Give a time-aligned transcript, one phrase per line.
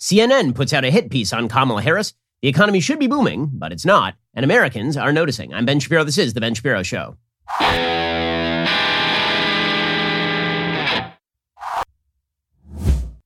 [0.00, 2.14] CNN puts out a hit piece on Kamala Harris.
[2.40, 5.52] The economy should be booming, but it's not, and Americans are noticing.
[5.52, 6.04] I'm Ben Shapiro.
[6.04, 7.16] This is The Ben Shapiro Show.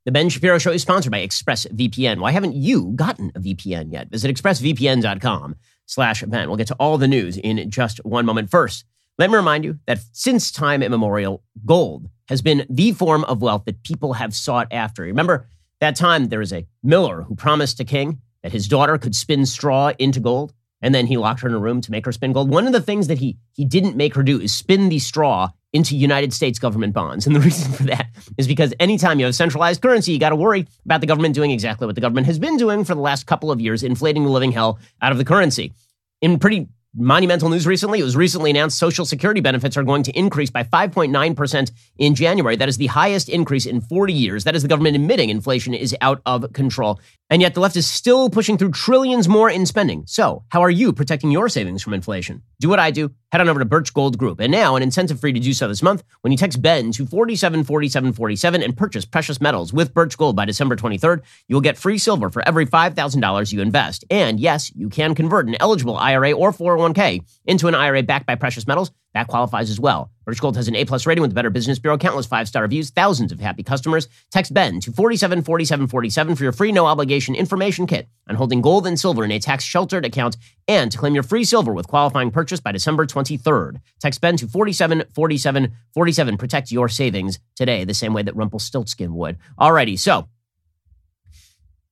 [0.04, 2.18] The Ben Shapiro Show is sponsored by ExpressVPN.
[2.18, 4.10] Why haven't you gotten a VPN yet?
[4.10, 5.54] Visit expressvpn.com
[5.86, 6.48] slash Ben.
[6.48, 8.50] We'll get to all the news in just one moment.
[8.50, 8.84] First,
[9.16, 13.62] let me remind you that since time immemorial, gold has been the form of wealth
[13.66, 15.04] that people have sought after.
[15.04, 15.46] Remember
[15.80, 19.46] that time there was a miller who promised a king that his daughter could spin
[19.46, 20.52] straw into gold?
[20.80, 22.50] And then he locked her in a room to make her spin gold.
[22.50, 25.48] One of the things that he he didn't make her do is spin the straw
[25.72, 27.26] into United States government bonds.
[27.34, 30.36] And the reason for that is because anytime you have centralized currency, you got to
[30.36, 33.26] worry about the government doing exactly what the government has been doing for the last
[33.26, 35.72] couple of years, inflating the living hell out of the currency.
[36.20, 38.00] In pretty monumental news recently.
[38.00, 42.56] It was recently announced Social Security benefits are going to increase by 5.9% in January.
[42.56, 44.44] That is the highest increase in 40 years.
[44.44, 47.00] That is the government admitting inflation is out of control.
[47.30, 50.04] And yet the left is still pushing through trillions more in spending.
[50.06, 52.42] So, how are you protecting your savings from inflation?
[52.60, 53.12] Do what I do.
[53.32, 54.38] Head on over to Birch Gold Group.
[54.38, 57.06] And now, an incentive you to do so this month when you text Ben to
[57.06, 62.30] 474747 and purchase precious metals with Birch Gold by December 23rd, you'll get free silver
[62.30, 64.04] for every $5,000 you invest.
[64.10, 68.26] And yes, you can convert an eligible IRA or oh 401k into an IRA backed
[68.26, 70.10] by precious metals that qualifies as well.
[70.24, 72.62] Birch Gold has an A plus rating with the Better Business Bureau, countless five star
[72.62, 74.08] reviews, thousands of happy customers.
[74.30, 78.98] Text Ben to 474747 for your free no obligation information kit on holding gold and
[78.98, 82.60] silver in a tax sheltered account and to claim your free silver with qualifying purchase
[82.60, 83.80] by December 23rd.
[84.00, 86.36] Text Ben to 474747.
[86.36, 89.38] Protect your savings today, the same way that Rumpelstiltskin would.
[89.58, 90.28] Alrighty, so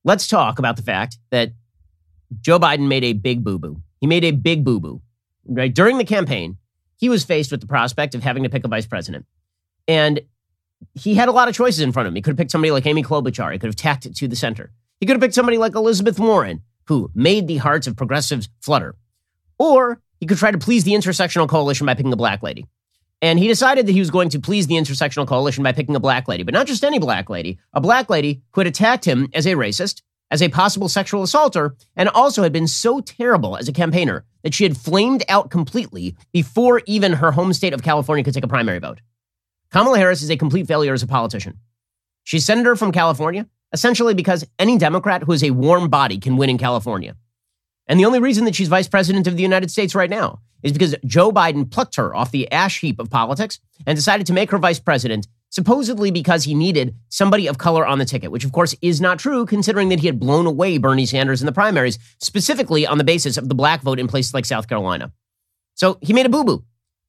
[0.03, 1.51] let's talk about the fact that
[2.41, 3.82] Joe Biden made a big boo boo.
[4.03, 5.01] He made a big boo boo.
[5.45, 6.57] Right during the campaign,
[6.97, 9.25] he was faced with the prospect of having to pick a vice president.
[9.87, 10.19] And
[10.93, 12.15] he had a lot of choices in front of him.
[12.17, 13.53] He could have picked somebody like Amy Klobuchar.
[13.53, 14.73] He could have tacked it to the center.
[14.99, 18.97] He could have picked somebody like Elizabeth Warren, who made the hearts of progressives flutter.
[19.57, 22.65] Or he could try to please the intersectional coalition by picking a black lady.
[23.21, 26.01] And he decided that he was going to please the intersectional coalition by picking a
[26.01, 29.29] black lady, but not just any black lady, a black lady who had attacked him
[29.33, 30.01] as a racist,
[30.33, 34.51] as a possible sexual assaulter and also had been so terrible as a campaigner that
[34.51, 38.47] she had flamed out completely before even her home state of California could take a
[38.47, 38.99] primary vote.
[39.71, 41.59] Kamala Harris is a complete failure as a politician.
[42.23, 46.49] She's senator from California, essentially because any Democrat who is a warm body can win
[46.49, 47.15] in California.
[47.85, 50.73] And the only reason that she's vice president of the United States right now is
[50.73, 54.49] because Joe Biden plucked her off the ash heap of politics and decided to make
[54.49, 58.51] her vice president supposedly because he needed somebody of color on the ticket, which of
[58.51, 61.99] course is not true considering that he had blown away Bernie Sanders in the primaries,
[62.19, 65.11] specifically on the basis of the black vote in places like South Carolina.
[65.75, 66.63] So he made a boo boo.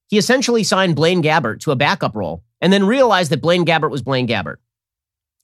[0.08, 3.90] He essentially signed Blaine Gabbert to a backup role and then realized that Blaine Gabbert
[3.90, 4.56] was Blaine Gabbert.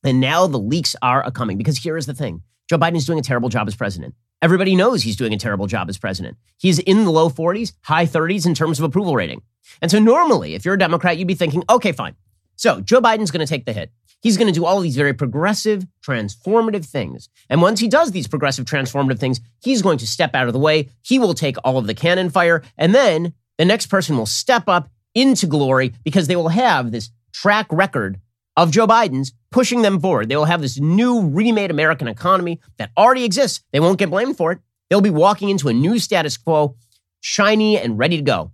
[0.05, 3.07] And now the leaks are a coming because here is the thing Joe Biden is
[3.07, 4.15] doing a terrible job as president.
[4.43, 6.37] Everybody knows he's doing a terrible job as president.
[6.59, 9.41] He's in the low 40s, high 30s in terms of approval rating.
[9.81, 12.15] And so normally, if you're a Democrat, you'd be thinking, okay, fine,
[12.61, 13.91] so Joe Biden's going to take the hit.
[14.21, 17.31] He's going to do all these very progressive, transformative things.
[17.49, 20.59] And once he does these progressive, transformative things, he's going to step out of the
[20.59, 20.91] way.
[21.01, 22.63] He will take all of the cannon fire.
[22.77, 27.09] And then the next person will step up into glory because they will have this
[27.33, 28.21] track record
[28.59, 30.29] of Joe Biden's pushing them forward.
[30.29, 33.63] They will have this new remade American economy that already exists.
[33.73, 34.59] They won't get blamed for it.
[34.91, 36.77] They'll be walking into a new status quo,
[37.23, 38.53] shiny and ready to go.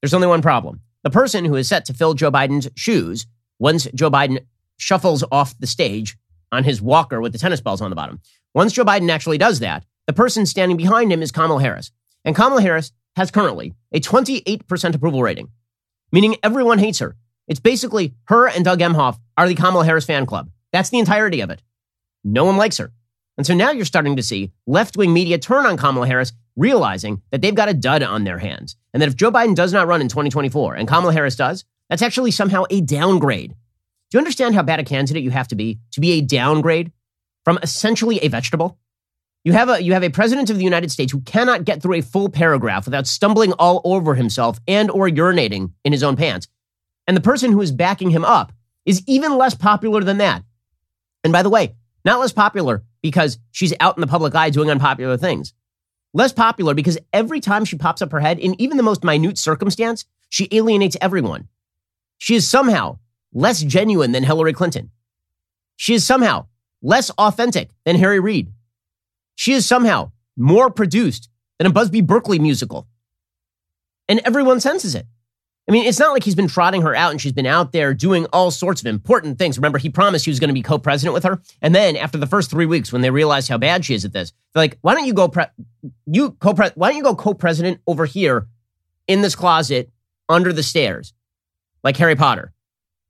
[0.00, 0.80] There's only one problem.
[1.02, 3.26] The person who is set to fill Joe Biden's shoes
[3.58, 4.44] once Joe Biden
[4.76, 6.16] shuffles off the stage
[6.52, 8.20] on his walker with the tennis balls on the bottom.
[8.54, 11.92] Once Joe Biden actually does that, the person standing behind him is Kamala Harris.
[12.24, 15.50] And Kamala Harris has currently a 28% approval rating,
[16.12, 17.16] meaning everyone hates her.
[17.46, 20.50] It's basically her and Doug Emhoff are the Kamala Harris fan club.
[20.72, 21.62] That's the entirety of it.
[22.24, 22.92] No one likes her.
[23.36, 27.22] And so now you're starting to see left wing media turn on Kamala Harris, realizing
[27.30, 28.76] that they've got a dud on their hands.
[28.92, 32.02] And that if Joe Biden does not run in 2024 and Kamala Harris does, that's
[32.02, 33.50] actually somehow a downgrade.
[33.50, 36.92] Do you understand how bad a candidate you have to be to be a downgrade
[37.44, 38.78] from essentially a vegetable?
[39.44, 41.94] You have a you have a president of the United States who cannot get through
[41.94, 46.48] a full paragraph without stumbling all over himself and or urinating in his own pants.
[47.06, 48.52] And the person who is backing him up
[48.84, 50.42] is even less popular than that.
[51.24, 51.74] And by the way,
[52.04, 55.54] not less popular because she's out in the public eye doing unpopular things.
[56.14, 59.38] Less popular because every time she pops up her head in even the most minute
[59.38, 61.48] circumstance, she alienates everyone.
[62.18, 62.98] She is somehow
[63.32, 64.90] less genuine than Hillary Clinton.
[65.76, 66.46] She is somehow
[66.82, 68.52] less authentic than Harry Reid.
[69.34, 71.28] She is somehow more produced
[71.58, 72.86] than a Busby Berkeley musical.
[74.08, 75.06] And everyone senses it.
[75.68, 77.92] I mean, it's not like he's been trotting her out and she's been out there
[77.92, 79.58] doing all sorts of important things.
[79.58, 82.26] Remember, he promised he was going to be co-president with her, and then after the
[82.26, 84.94] first three weeks, when they realized how bad she is at this, they're like, "Why
[84.94, 85.44] don't you go pre-
[86.06, 88.48] you co Why don't you go co-president over here
[89.06, 89.90] in this closet
[90.30, 91.12] under the stairs,
[91.82, 92.52] like Harry Potter?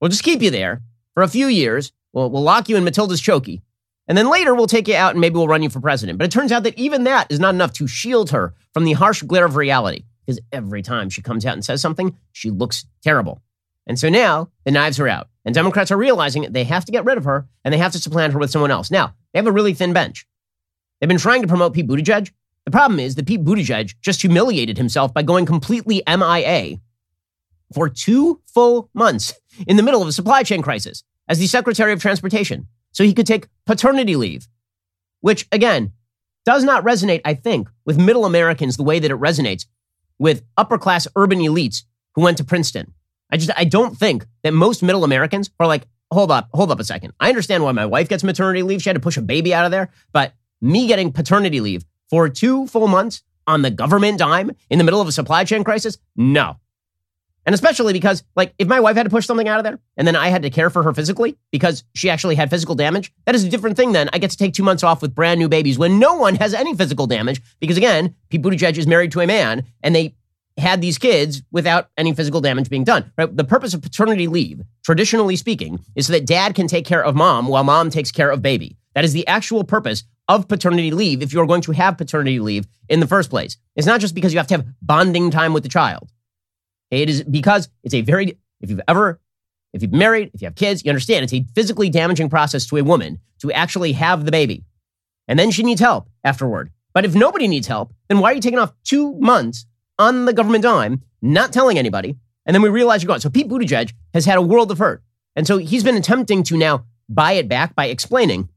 [0.00, 0.82] We'll just keep you there
[1.14, 1.92] for a few years.
[2.12, 3.62] We'll we'll lock you in Matilda's chokey,
[4.06, 6.26] and then later we'll take you out and maybe we'll run you for president." But
[6.26, 9.22] it turns out that even that is not enough to shield her from the harsh
[9.22, 13.42] glare of reality because every time she comes out and says something, she looks terrible.
[13.86, 17.06] And so now the knives are out, and Democrats are realizing they have to get
[17.06, 18.90] rid of her and they have to supplant her with someone else.
[18.90, 20.26] Now, they have a really thin bench.
[21.00, 22.30] They've been trying to promote Pete Buttigieg.
[22.66, 26.78] The problem is that Pete Buttigieg just humiliated himself by going completely MIA
[27.72, 29.34] for two full months
[29.66, 33.14] in the middle of a supply chain crisis as the Secretary of Transportation so he
[33.14, 34.48] could take paternity leave,
[35.20, 35.92] which, again,
[36.44, 39.66] does not resonate, I think, with middle Americans the way that it resonates
[40.18, 41.82] with upper class urban elites
[42.14, 42.94] who went to Princeton.
[43.30, 46.80] I just I don't think that most middle Americans are like, hold up, hold up
[46.80, 47.12] a second.
[47.20, 48.82] I understand why my wife gets maternity leave.
[48.82, 52.28] She had to push a baby out of there, but me getting paternity leave for
[52.28, 55.98] two full months on the government dime in the middle of a supply chain crisis?
[56.16, 56.56] No.
[57.48, 60.06] And especially because, like, if my wife had to push something out of there and
[60.06, 63.34] then I had to care for her physically because she actually had physical damage, that
[63.34, 64.10] is a different thing then.
[64.12, 66.52] I get to take two months off with brand new babies when no one has
[66.52, 70.14] any physical damage because, again, Pete Buttigieg is married to a man and they
[70.58, 73.10] had these kids without any physical damage being done.
[73.16, 73.34] Right?
[73.34, 77.16] The purpose of paternity leave, traditionally speaking, is so that dad can take care of
[77.16, 78.76] mom while mom takes care of baby.
[78.94, 82.66] That is the actual purpose of paternity leave if you're going to have paternity leave
[82.90, 83.56] in the first place.
[83.74, 86.10] It's not just because you have to have bonding time with the child.
[86.90, 89.20] It is because it's a very, if you've ever,
[89.72, 92.76] if you've married, if you have kids, you understand it's a physically damaging process to
[92.78, 94.64] a woman to actually have the baby.
[95.26, 96.70] And then she needs help afterward.
[96.94, 99.66] But if nobody needs help, then why are you taking off two months
[99.98, 102.16] on the government dime, not telling anybody?
[102.46, 103.20] And then we realize you're gone.
[103.20, 105.02] So Pete Buttigieg has had a world of hurt.
[105.36, 108.48] And so he's been attempting to now buy it back by explaining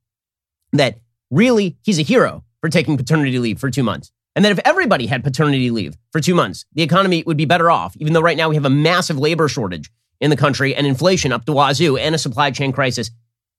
[0.71, 0.99] that
[1.29, 4.11] really he's a hero for taking paternity leave for two months.
[4.35, 7.69] And that if everybody had paternity leave for two months, the economy would be better
[7.69, 9.91] off, even though right now we have a massive labor shortage
[10.21, 13.11] in the country and inflation up to wazoo and a supply chain crisis,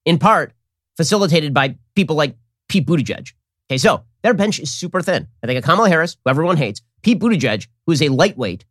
[0.05, 0.53] in part
[0.97, 2.35] facilitated by people like
[2.69, 3.33] Pete Buttigieg.
[3.69, 5.27] Okay, so their bench is super thin.
[5.43, 8.65] I think of Kamala Harris, who everyone hates, Pete Buttigieg, who is a lightweight,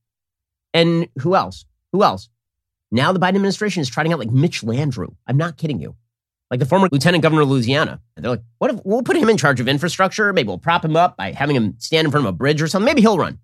[0.74, 1.64] and who else?
[1.92, 2.28] Who else?
[2.90, 5.14] Now the Biden administration is trotting out like Mitch Landrieu.
[5.26, 5.94] I'm not kidding you
[6.52, 7.98] like the former lieutenant governor of Louisiana.
[8.14, 10.34] They're like, what if we'll put him in charge of infrastructure?
[10.34, 12.68] Maybe we'll prop him up by having him stand in front of a bridge or
[12.68, 12.84] something.
[12.84, 13.38] Maybe he'll run.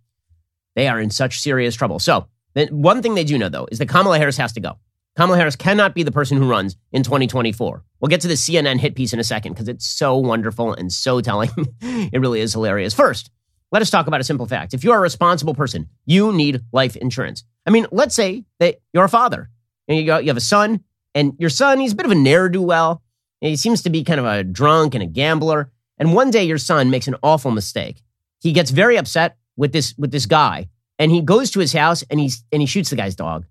[0.77, 2.01] They are in such serious trouble.
[2.01, 4.77] So, one thing they do know, though, is that Kamala Harris has to go.
[5.17, 7.83] Kamala Harris cannot be the person who runs in 2024.
[7.99, 10.93] We'll get to the CNN hit piece in a second because it's so wonderful and
[10.93, 11.51] so telling.
[11.81, 12.93] it really is hilarious.
[12.93, 13.31] First,
[13.73, 14.75] let us talk about a simple fact.
[14.75, 17.43] If you're a responsible person, you need life insurance.
[17.67, 19.49] I mean, let's say that you're a father
[19.89, 20.85] and you, you have a son
[21.19, 23.03] and your son, he's a bit of a ne'er do well.
[23.41, 25.73] He seems to be kind of a drunk and a gambler.
[25.99, 28.03] And one day your son makes an awful mistake.
[28.41, 32.05] He gets very upset with this with this guy, and he goes to his house
[32.09, 33.47] and he's and he shoots the guy's dog.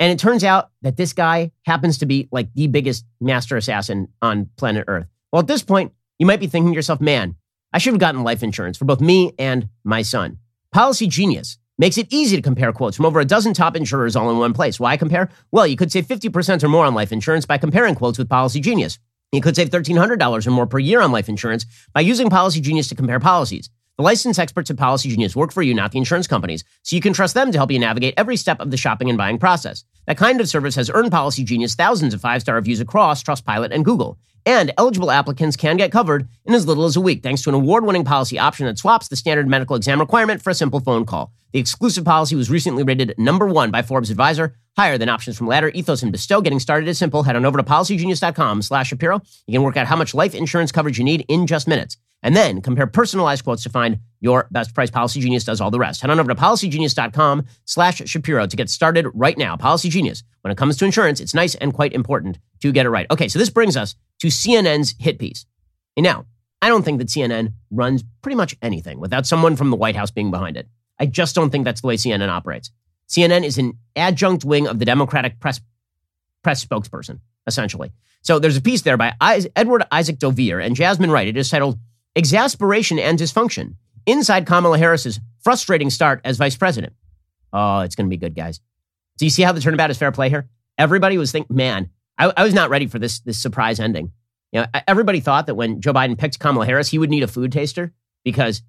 [0.00, 4.08] And it turns out that this guy happens to be like the biggest master assassin
[4.22, 5.06] on planet Earth.
[5.30, 7.36] Well, at this point, you might be thinking to yourself, man,
[7.74, 10.38] I should have gotten life insurance for both me and my son.
[10.72, 14.30] Policy Genius makes it easy to compare quotes from over a dozen top insurers all
[14.30, 14.78] in one place.
[14.78, 15.28] Why compare?
[15.50, 18.60] Well, you could save 50% or more on life insurance by comparing quotes with Policy
[18.60, 18.98] Genius.
[19.32, 22.88] You could save $1,300 or more per year on life insurance by using Policy Genius
[22.88, 23.68] to compare policies.
[23.96, 27.02] The licensed experts at Policy Genius work for you, not the insurance companies, so you
[27.02, 29.84] can trust them to help you navigate every step of the shopping and buying process.
[30.08, 33.70] That kind of service has earned Policy Genius thousands of five star reviews across Trustpilot
[33.70, 34.18] and Google.
[34.44, 37.54] And eligible applicants can get covered in as little as a week thanks to an
[37.54, 41.06] award winning policy option that swaps the standard medical exam requirement for a simple phone
[41.06, 41.32] call.
[41.52, 45.46] The exclusive policy was recently rated number one by Forbes Advisor, higher than options from
[45.46, 46.40] Ladder, Ethos, and Bestow.
[46.40, 47.22] Getting started is simple.
[47.22, 49.22] Head on over to policygenius.com slash Shapiro.
[49.46, 51.96] You can work out how much life insurance coverage you need in just minutes.
[52.24, 54.90] And then compare personalized quotes to find your best price.
[54.90, 56.00] Policy Genius does all the rest.
[56.00, 59.56] Head on over to policygenius.com slash Shapiro to get started right now.
[59.58, 60.24] Policy Genius.
[60.40, 63.06] When it comes to insurance, it's nice and quite important to get it right.
[63.10, 65.44] Okay, so this brings us to CNN's hit piece.
[65.96, 66.24] And now,
[66.62, 70.10] I don't think that CNN runs pretty much anything without someone from the White House
[70.10, 70.66] being behind it.
[70.98, 72.70] I just don't think that's the way CNN operates.
[73.10, 75.60] CNN is an adjunct wing of the Democratic press
[76.42, 77.92] press spokesperson, essentially.
[78.22, 81.28] So there's a piece there by Edward Isaac Dovere and Jasmine Wright.
[81.28, 81.78] It is titled
[82.16, 83.74] Exasperation and Dysfunction
[84.06, 86.92] Inside Kamala Harris's Frustrating Start as Vice President.
[87.52, 88.60] Oh, it's going to be good, guys.
[89.18, 90.48] Do you see how the turnabout is fair play here?
[90.76, 94.12] Everybody was thinking, man, I, I, was not ready for this, this surprise ending.
[94.52, 97.28] You know, everybody thought that when Joe Biden picked Kamala Harris, he would need a
[97.28, 97.92] food taster
[98.24, 98.62] because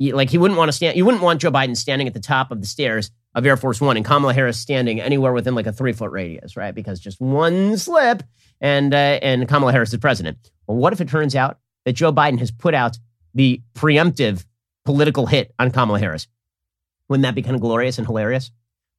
[0.00, 0.96] like he wouldn't want to stand.
[0.96, 3.80] You wouldn't want Joe Biden standing at the top of the stairs of Air Force
[3.80, 6.74] One and Kamala Harris standing anywhere within like a three foot radius, right?
[6.74, 8.22] Because just one slip
[8.60, 10.38] and, uh, and Kamala Harris is president.
[10.66, 12.98] Well, what if it turns out that Joe Biden has put out
[13.32, 14.44] the preemptive
[14.84, 16.28] political hit on Kamala Harris?
[17.08, 18.50] Wouldn't that be kind of glorious and hilarious?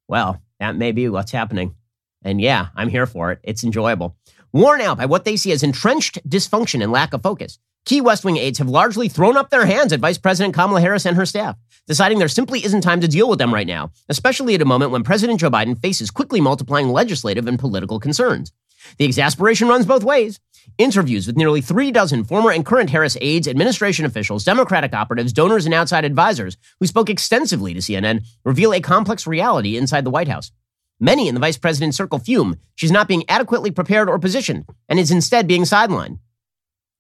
[0.08, 1.76] Well, that may be what's happening.
[2.24, 3.42] And yeah, I'm here for it.
[3.44, 4.18] It's enjoyable.
[4.52, 8.26] Worn out by what they see as entrenched dysfunction and lack of focus, key West
[8.26, 11.28] Wing aides have largely thrown up their hands at Vice President Kamala Harris and her
[11.28, 14.66] staff, deciding there simply isn't time to deal with them right now, especially at a
[14.66, 18.52] moment when President Joe Biden faces quickly multiplying legislative and political concerns.
[18.98, 20.40] The exasperation runs both ways.
[20.78, 25.66] Interviews with nearly three dozen former and current Harris aides, administration officials, Democratic operatives, donors,
[25.66, 30.28] and outside advisors who spoke extensively to CNN reveal a complex reality inside the White
[30.28, 30.52] House.
[31.00, 35.00] Many in the vice president's circle fume she's not being adequately prepared or positioned and
[35.00, 36.20] is instead being sidelined.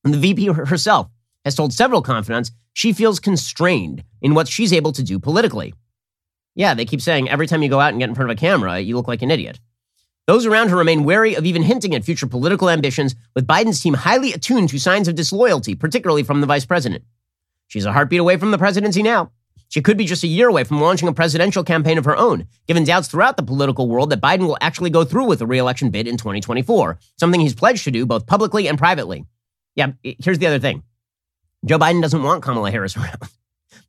[0.03, 1.09] And the VP herself
[1.43, 5.73] has told several confidants she feels constrained in what she's able to do politically.
[6.55, 8.39] Yeah, they keep saying every time you go out and get in front of a
[8.39, 9.59] camera, you look like an idiot.
[10.29, 13.95] Those around her remain wary of even hinting at future political ambitions, with Biden's team
[13.95, 17.03] highly attuned to signs of disloyalty, particularly from the vice president.
[17.65, 19.31] She's a heartbeat away from the presidency now.
[19.69, 22.45] She could be just a year away from launching a presidential campaign of her own,
[22.67, 25.89] given doubts throughout the political world that Biden will actually go through with a reelection
[25.89, 29.25] bid in 2024, something he's pledged to do both publicly and privately.
[29.73, 30.83] Yeah, here's the other thing
[31.65, 33.17] Joe Biden doesn't want Kamala Harris around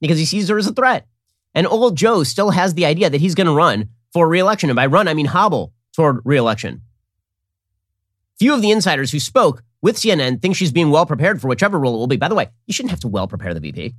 [0.01, 1.07] because he sees her as a threat.
[1.55, 4.71] And old Joe still has the idea that he's going to run for reelection.
[4.71, 6.81] And by run, I mean hobble toward reelection.
[8.39, 11.79] Few of the insiders who spoke with CNN think she's being well prepared for whichever
[11.79, 12.17] role it will be.
[12.17, 13.95] By the way, you shouldn't have to well prepare the VP.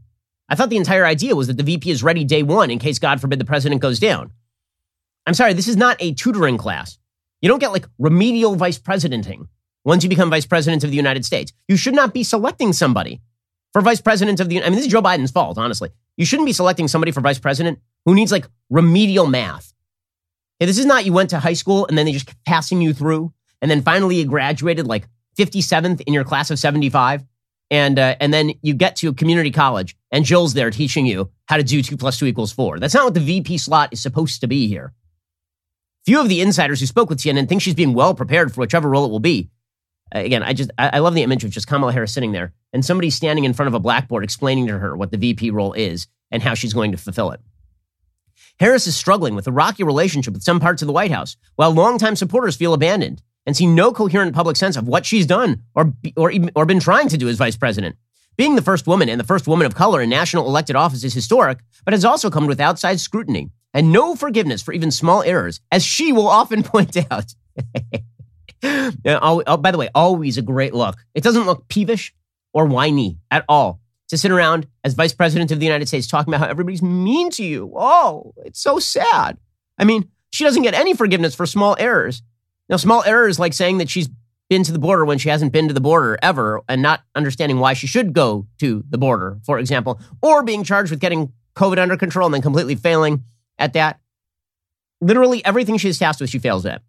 [0.50, 2.98] I thought the entire idea was that the VP is ready day one in case,
[2.98, 4.31] God forbid, the president goes down.
[5.27, 6.98] I'm sorry, this is not a tutoring class.
[7.39, 9.48] You don't get like remedial vice presidenting
[9.86, 11.53] once you become vice president of the United States.
[11.67, 13.22] You should not be selecting somebody
[13.74, 15.91] for vice president of the I mean, this is Joe Biden's fault, honestly.
[16.17, 19.72] You shouldn't be selecting somebody for vice president who needs like remedial math
[20.62, 22.84] Hey, this is not you went to high school and then they just kept passing
[22.84, 27.25] you through, and then finally you graduated like 57th in your class of 75,
[27.72, 31.58] and uh, and then you get to community college and Jill's there teaching you how
[31.58, 32.77] to do two plus two equals four.
[32.77, 34.94] That's not what the VP slot is supposed to be here.
[36.06, 38.88] Few of the insiders who spoke with CNN think she's being well prepared for whichever
[38.88, 39.50] role it will be.
[40.12, 42.86] Again, I just I, I love the image of just Kamala Harris sitting there and
[42.86, 46.06] somebody standing in front of a blackboard explaining to her what the VP role is
[46.30, 47.41] and how she's going to fulfill it.
[48.62, 51.72] Harris is struggling with a rocky relationship with some parts of the White House, while
[51.72, 55.94] longtime supporters feel abandoned and see no coherent public sense of what she's done or,
[56.15, 57.96] or, or been trying to do as vice president.
[58.38, 61.12] Being the first woman and the first woman of color in national elected office is
[61.12, 65.60] historic, but has also come with outside scrutiny and no forgiveness for even small errors,
[65.72, 67.34] as she will often point out.
[69.08, 70.98] oh, by the way, always a great look.
[71.15, 72.13] It doesn't look peevish
[72.53, 73.80] or whiny at all
[74.12, 77.30] to sit around as vice president of the United States talking about how everybody's mean
[77.32, 77.72] to you.
[77.75, 79.38] Oh, it's so sad.
[79.77, 82.22] I mean, she doesn't get any forgiveness for small errors.
[82.68, 84.10] Now, small errors like saying that she's
[84.50, 87.60] been to the border when she hasn't been to the border ever and not understanding
[87.60, 91.77] why she should go to the border, for example, or being charged with getting COVID
[91.77, 93.24] under control and then completely failing
[93.58, 94.01] at that.
[95.00, 96.82] Literally everything she's tasked with, she fails at.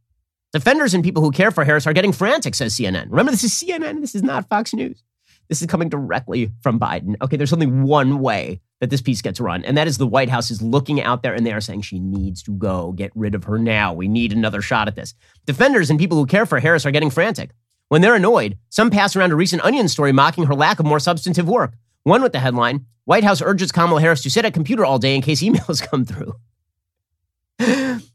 [0.52, 3.11] Defenders and people who care for Harris are getting frantic, says CNN.
[3.11, 4.00] Remember, this is CNN.
[4.00, 5.05] This is not Fox News.
[5.52, 7.14] This is coming directly from Biden.
[7.21, 10.30] Okay, there's only one way that this piece gets run, and that is the White
[10.30, 12.92] House is looking out there and they are saying she needs to go.
[12.92, 13.92] Get rid of her now.
[13.92, 15.12] We need another shot at this.
[15.44, 17.50] Defenders and people who care for Harris are getting frantic.
[17.88, 20.99] When they're annoyed, some pass around a recent Onion story mocking her lack of more
[20.99, 21.75] substantive work.
[22.04, 25.14] One with the headline White House urges Kamala Harris to sit at computer all day
[25.14, 26.35] in case emails come through.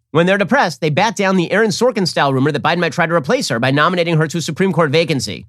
[0.09, 3.05] when they're depressed, they bat down the Aaron Sorkin style rumor that Biden might try
[3.05, 5.45] to replace her by nominating her to a Supreme Court vacancy.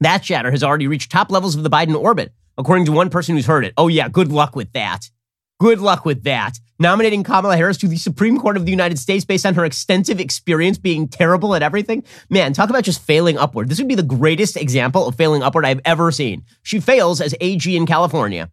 [0.00, 3.34] That chatter has already reached top levels of the Biden orbit, according to one person
[3.34, 3.74] who's heard it.
[3.76, 5.10] Oh, yeah, good luck with that.
[5.58, 6.58] Good luck with that.
[6.78, 10.20] Nominating Kamala Harris to the Supreme Court of the United States based on her extensive
[10.20, 12.04] experience being terrible at everything.
[12.30, 13.68] Man, talk about just failing upward.
[13.68, 16.44] This would be the greatest example of failing upward I've ever seen.
[16.62, 18.52] She fails as AG in California.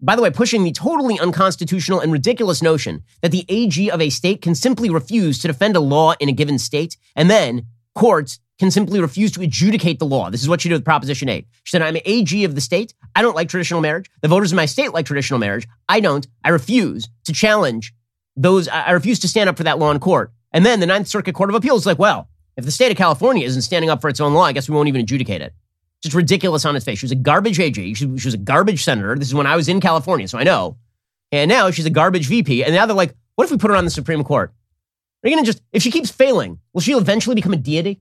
[0.00, 4.10] By the way, pushing the totally unconstitutional and ridiculous notion that the AG of a
[4.10, 7.66] state can simply refuse to defend a law in a given state, and then
[7.96, 10.30] courts can simply refuse to adjudicate the law.
[10.30, 11.46] This is what she did with Proposition 8.
[11.64, 12.94] She said, I'm an AG of the state.
[13.14, 14.10] I don't like traditional marriage.
[14.22, 15.68] The voters in my state like traditional marriage.
[15.88, 16.26] I don't.
[16.44, 17.94] I refuse to challenge
[18.34, 18.68] those.
[18.68, 20.32] I refuse to stand up for that law in court.
[20.52, 22.96] And then the Ninth Circuit Court of Appeals is like, well, if the state of
[22.96, 25.52] California isn't standing up for its own law, I guess we won't even adjudicate it.
[26.02, 26.98] Just ridiculous on its face.
[26.98, 27.94] She was a garbage AG.
[27.94, 29.16] She, she was a garbage senator.
[29.16, 30.78] This is when I was in California, so I know.
[31.32, 32.64] And now she's a garbage VP.
[32.64, 34.52] And now they're like, what if we put her on the Supreme Court?
[35.22, 38.00] Are you going to just, if she keeps failing, will she eventually become a deity?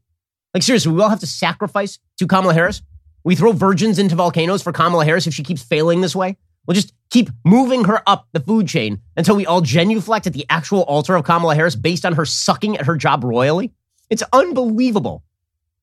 [0.56, 2.82] Like, seriously, we all have to sacrifice to Kamala Harris?
[3.26, 6.38] We throw virgins into volcanoes for Kamala Harris if she keeps failing this way?
[6.66, 10.46] We'll just keep moving her up the food chain until we all genuflect at the
[10.50, 13.74] actual altar of Kamala Harris based on her sucking at her job royally.
[14.10, 15.26] It's unbelievable.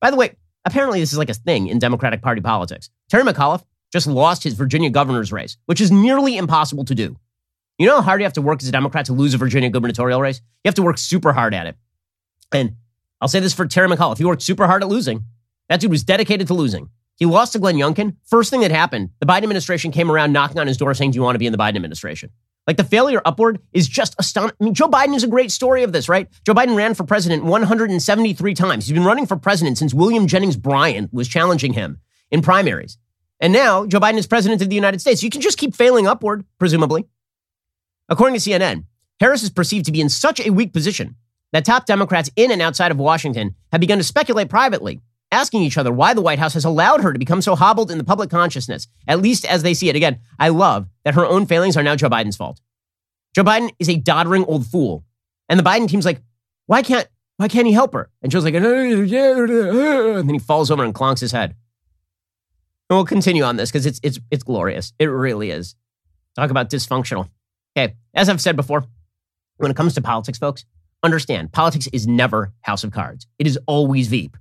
[0.01, 2.89] By the way, apparently this is like a thing in Democratic Party politics.
[3.09, 7.15] Terry McAuliffe just lost his Virginia governor's race, which is nearly impossible to do.
[7.77, 9.69] You know how hard you have to work as a Democrat to lose a Virginia
[9.69, 10.41] gubernatorial race?
[10.63, 11.75] You have to work super hard at it.
[12.51, 12.77] And
[13.23, 14.17] I'll say this for Terry McAuliffe.
[14.17, 15.23] He worked super hard at losing.
[15.69, 16.89] That dude was dedicated to losing.
[17.15, 18.17] He lost to Glenn Youngkin.
[18.25, 21.15] First thing that happened, the Biden administration came around knocking on his door saying, Do
[21.15, 22.31] you want to be in the Biden administration?
[22.67, 24.57] Like the failure upward is just astonishing.
[24.59, 26.27] I mean, Joe Biden is a great story of this, right?
[26.45, 28.87] Joe Biden ran for president 173 times.
[28.87, 32.97] He's been running for president since William Jennings Bryan was challenging him in primaries.
[33.39, 35.23] And now Joe Biden is president of the United States.
[35.23, 37.05] You can just keep failing upward, presumably.
[38.09, 38.83] According to CNN,
[39.21, 41.15] Harris is perceived to be in such a weak position
[41.53, 44.99] that top Democrats in and outside of Washington have begun to speculate privately,
[45.31, 47.97] asking each other why the White House has allowed her to become so hobbled in
[47.97, 49.95] the public consciousness, at least as they see it.
[49.95, 52.59] Again, I love that her own failings are now Joe Biden's fault.
[53.33, 55.05] Joe Biden is a doddering old fool.
[55.47, 56.21] And the Biden team's like,
[56.65, 57.07] why can't
[57.37, 58.09] why can't he help her?
[58.21, 61.55] And Joe's like, and then he falls over and clonks his head.
[62.89, 64.93] And we'll continue on this because it's it's it's glorious.
[64.99, 65.75] It really is.
[66.35, 67.29] Talk about dysfunctional.
[67.75, 68.85] Okay, as I've said before,
[69.57, 70.65] when it comes to politics, folks,
[71.03, 73.27] understand politics is never House of Cards.
[73.37, 74.37] It is always Veep.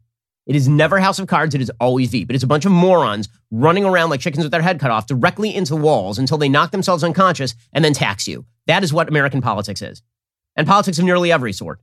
[0.47, 1.55] It is never House of Cards.
[1.55, 2.31] It is always Veep.
[2.31, 5.07] It is a bunch of morons running around like chickens with their head cut off
[5.07, 8.45] directly into walls until they knock themselves unconscious and then tax you.
[8.67, 10.03] That is what American politics is.
[10.57, 11.81] And politics of nearly every sort.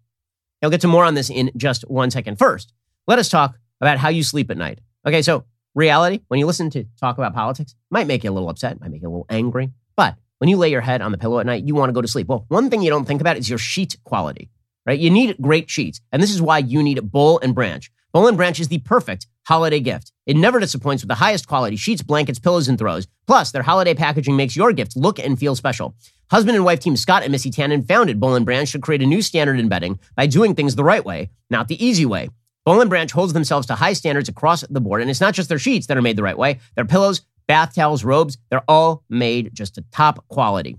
[0.62, 2.38] I'll get to more on this in just one second.
[2.38, 2.74] First,
[3.08, 4.80] let us talk about how you sleep at night.
[5.06, 8.50] Okay, so reality, when you listen to talk about politics, might make you a little
[8.50, 11.18] upset, might make you a little angry, but when you lay your head on the
[11.18, 12.28] pillow at night, you want to go to sleep.
[12.28, 14.50] Well, one thing you don't think about is your sheet quality,
[14.90, 15.00] right?
[15.00, 16.02] You need great sheets.
[16.12, 17.92] And this is why you need Boll and Branch.
[18.12, 20.12] Boll and Branch is the perfect holiday gift.
[20.26, 23.08] It never disappoints with the highest quality sheets, blankets, pillows, and throws.
[23.28, 25.94] Plus, their holiday packaging makes your gift look and feel special.
[26.32, 29.06] Husband and wife team Scott and Missy Tannen founded Boll and Branch to create a
[29.06, 32.30] new standard in bedding by doing things the right way, not the easy way.
[32.66, 35.50] Boll and Branch holds themselves to high standards across the board, and it's not just
[35.50, 36.60] their sheets that are made the right way.
[36.74, 40.78] Their pillows, bath towels, robes, they're all made just to top quality.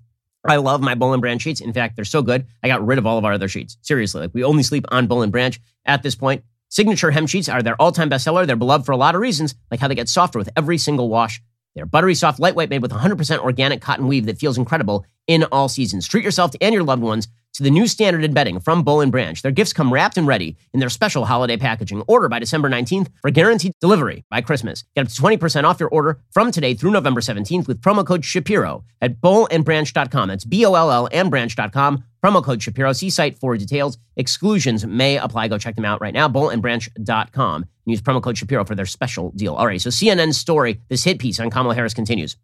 [0.49, 1.61] I love my Boll and Branch sheets.
[1.61, 3.77] In fact, they're so good, I got rid of all of our other sheets.
[3.83, 6.45] Seriously, like we only sleep on Boll and Branch at this point.
[6.69, 8.47] Signature hem sheets are their all-time bestseller.
[8.47, 11.09] They're beloved for a lot of reasons, like how they get softer with every single
[11.09, 11.43] wash.
[11.75, 15.69] They're buttery soft, lightweight, made with 100% organic cotton weave that feels incredible in all
[15.69, 16.07] seasons.
[16.07, 19.41] Treat yourself and your loved ones to the new standard in bedding from and Branch.
[19.41, 22.03] Their gifts come wrapped and ready in their special holiday packaging.
[22.07, 24.85] Order by December 19th for guaranteed delivery by Christmas.
[24.95, 28.25] Get up to 20% off your order from today through November 17th with promo code
[28.25, 30.29] Shapiro at bollandbranch.com.
[30.29, 32.05] That's B-O-L-L and branch.com.
[32.23, 32.93] Promo code Shapiro.
[32.93, 33.99] See site for details.
[34.17, 35.49] Exclusions may apply.
[35.49, 36.29] Go check them out right now.
[36.29, 37.65] Bollandbranch.com.
[37.87, 39.55] Use promo code Shapiro for their special deal.
[39.55, 42.37] All right, so CNN's story, this hit piece on Kamala Harris continues.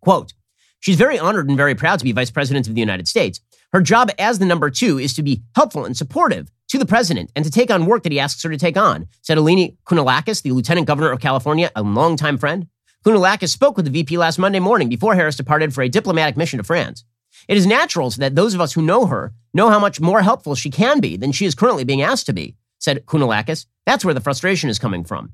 [0.00, 0.34] Quote,
[0.82, 3.38] She's very honored and very proud to be Vice President of the United States.
[3.72, 7.30] Her job as the number two is to be helpful and supportive to the president
[7.36, 10.42] and to take on work that he asks her to take on, said Eleni Kounalakis,
[10.42, 12.66] the Lieutenant Governor of California, a longtime friend.
[13.06, 16.56] Kounalakis spoke with the VP last Monday morning before Harris departed for a diplomatic mission
[16.56, 17.04] to France.
[17.46, 20.56] It is natural that those of us who know her know how much more helpful
[20.56, 23.66] she can be than she is currently being asked to be, said Kounalakis.
[23.86, 25.32] That's where the frustration is coming from.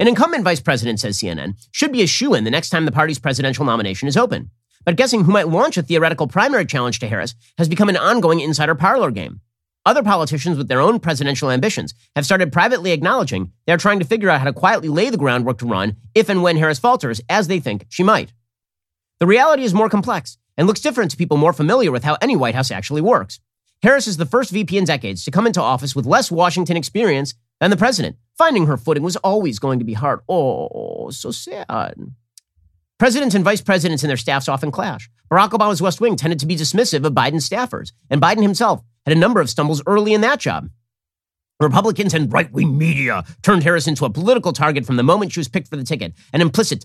[0.00, 2.92] An incumbent vice president, says CNN, should be a shoe in the next time the
[2.92, 4.50] party's presidential nomination is open.
[4.84, 8.38] But guessing who might launch a theoretical primary challenge to Harris has become an ongoing
[8.38, 9.40] insider parlor game.
[9.84, 14.30] Other politicians with their own presidential ambitions have started privately acknowledging they're trying to figure
[14.30, 17.48] out how to quietly lay the groundwork to run if and when Harris falters, as
[17.48, 18.32] they think she might.
[19.18, 22.36] The reality is more complex and looks different to people more familiar with how any
[22.36, 23.40] White House actually works.
[23.82, 27.34] Harris is the first VP in decades to come into office with less Washington experience
[27.60, 28.16] than the president.
[28.36, 30.20] Finding her footing was always going to be hard.
[30.28, 31.96] Oh, so sad.
[32.98, 35.10] Presidents and vice presidents and their staffs often clash.
[35.30, 39.16] Barack Obama's West Wing tended to be dismissive of Biden's staffers, and Biden himself had
[39.16, 40.70] a number of stumbles early in that job.
[41.60, 45.40] Republicans and right wing media turned Harris into a political target from the moment she
[45.40, 46.14] was picked for the ticket.
[46.32, 46.84] An implicit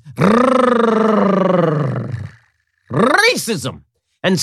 [2.91, 3.83] racism
[4.23, 4.37] and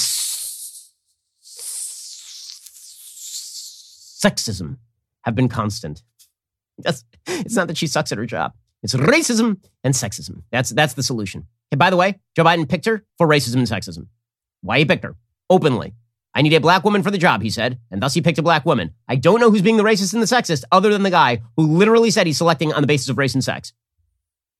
[4.25, 4.77] sexism
[5.23, 6.05] have been constant.
[6.85, 8.53] It's not that she sucks at her job.
[8.83, 10.43] It's racism and sexism.
[10.51, 11.47] That's, that's the solution.
[11.77, 14.07] By the way, Joe Biden picked her for racism and sexism.
[14.63, 15.17] Why he picked her?
[15.49, 15.95] Openly.
[16.35, 18.43] I need a black woman for the job, he said, and thus he picked a
[18.43, 18.95] black woman.
[19.09, 21.67] I don't know who's being the racist and the sexist other than the guy who
[21.67, 23.73] literally said he's selecting on the basis of race and sex.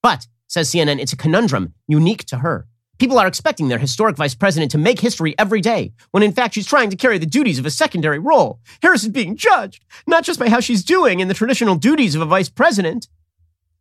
[0.03, 2.67] But, says CNN, it's a conundrum unique to her.
[3.01, 6.53] People are expecting their historic vice president to make history every day, when in fact
[6.53, 8.61] she's trying to carry the duties of a secondary role.
[8.83, 12.21] Harris is being judged, not just by how she's doing in the traditional duties of
[12.21, 13.09] a vice president,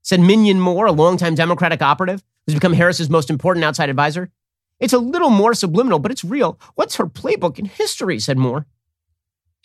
[0.03, 4.31] said Minyon Moore, a longtime Democratic operative who's become Harris's most important outside advisor.
[4.79, 6.57] It's a little more subliminal, but it's real.
[6.75, 8.19] What's her playbook in history?
[8.19, 8.67] said Moore.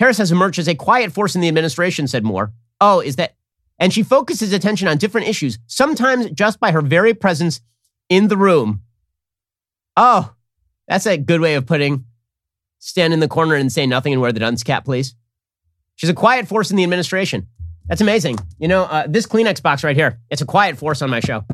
[0.00, 2.52] Harris has emerged as a quiet force in the administration, said Moore.
[2.80, 3.36] Oh, is that?
[3.78, 7.60] And she focuses attention on different issues, sometimes just by her very presence
[8.08, 8.80] in the room.
[9.96, 10.32] Oh,
[10.88, 12.04] that's a good way of putting
[12.78, 15.14] stand in the corner and say nothing and wear the dunce cap, please.
[15.96, 17.48] She's a quiet force in the administration.
[17.86, 18.38] That's amazing.
[18.58, 21.44] You know, uh, this Kleenex box right here, it's a quiet force on my show.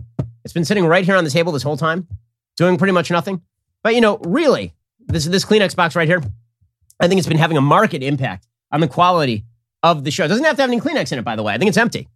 [0.44, 2.08] It's been sitting right here on the table this whole time,
[2.56, 3.42] doing pretty much nothing.
[3.82, 4.74] But, you know, really,
[5.06, 6.22] this, this Kleenex box right here,
[6.98, 9.44] I think it's been having a market impact on the quality
[9.82, 10.24] of the show.
[10.24, 11.52] It doesn't have to have any Kleenex in it, by the way.
[11.52, 12.08] I think it's empty.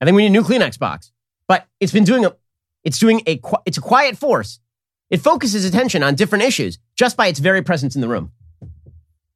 [0.00, 1.12] I think we need a new Kleenex box.
[1.48, 2.34] But it's been doing a,
[2.82, 4.60] it's doing a, it's a quiet force.
[5.10, 8.32] It focuses attention on different issues just by its very presence in the room.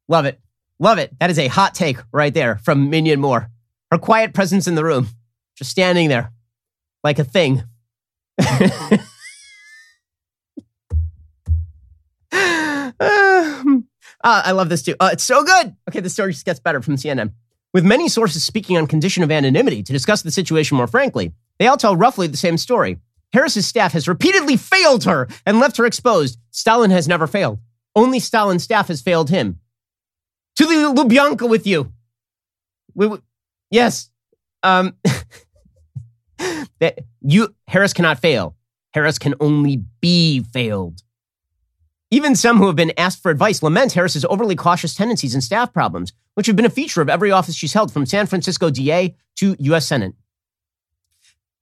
[0.07, 0.39] Love it.
[0.79, 1.17] Love it.
[1.19, 3.49] That is a hot take right there from Minyon Moore.
[3.91, 5.07] Her quiet presence in the room,
[5.55, 6.31] just standing there
[7.03, 7.63] like a thing.
[8.39, 8.97] uh,
[14.23, 14.95] I love this too.
[14.99, 15.75] Uh, it's so good.
[15.89, 17.33] Okay, the story just gets better from CNN.
[17.73, 21.67] With many sources speaking on condition of anonymity to discuss the situation more frankly, they
[21.67, 22.97] all tell roughly the same story.
[23.33, 26.39] Harris's staff has repeatedly failed her and left her exposed.
[26.51, 27.59] Stalin has never failed.
[27.95, 29.59] Only Stalin's staff has failed him.
[30.57, 31.91] To the Lubyanka with you.
[32.93, 33.17] We, we,
[33.71, 34.09] yes.
[34.63, 34.95] Um,
[36.79, 38.55] that you Harris cannot fail.
[38.93, 41.03] Harris can only be failed.
[42.11, 45.71] Even some who have been asked for advice lament Harris's overly cautious tendencies and staff
[45.71, 49.15] problems, which have been a feature of every office she's held from San Francisco DA
[49.37, 49.85] to U.S.
[49.85, 50.13] Senate.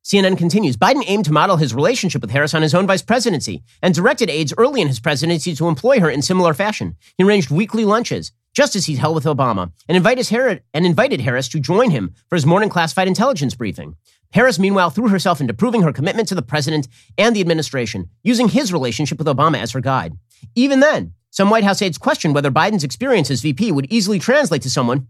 [0.08, 3.62] CNN continues Biden aimed to model his relationship with Harris on his own vice presidency
[3.82, 6.96] and directed aides early in his presidency to employ her in similar fashion.
[7.17, 11.20] He arranged weekly lunches, just as he'd held with Obama, and invited, Harris, and invited
[11.20, 13.98] Harris to join him for his morning classified intelligence briefing.
[14.32, 18.48] Harris, meanwhile, threw herself into proving her commitment to the president and the administration, using
[18.48, 20.13] his relationship with Obama as her guide.
[20.56, 24.62] Even then, some White House aides questioned whether Biden's experience as VP would easily translate
[24.62, 25.10] to someone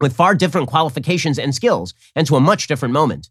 [0.00, 3.30] with far different qualifications and skills and to a much different moment.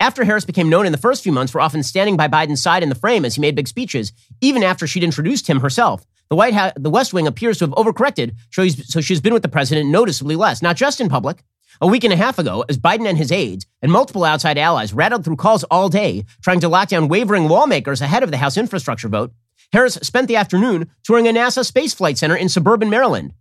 [0.00, 2.84] After Harris became known in the first few months for often standing by Biden's side
[2.84, 6.36] in the frame as he made big speeches, even after she'd introduced him herself, the
[6.36, 9.88] White House, the West Wing appears to have overcorrected, so she's been with the president
[9.88, 11.42] noticeably less, not just in public.
[11.80, 14.92] A week and a half ago, as Biden and his aides and multiple outside allies
[14.92, 18.56] rattled through calls all day trying to lock down wavering lawmakers ahead of the House
[18.56, 19.32] infrastructure vote,
[19.72, 23.32] Harris spent the afternoon touring a NASA Space Flight Center in suburban Maryland.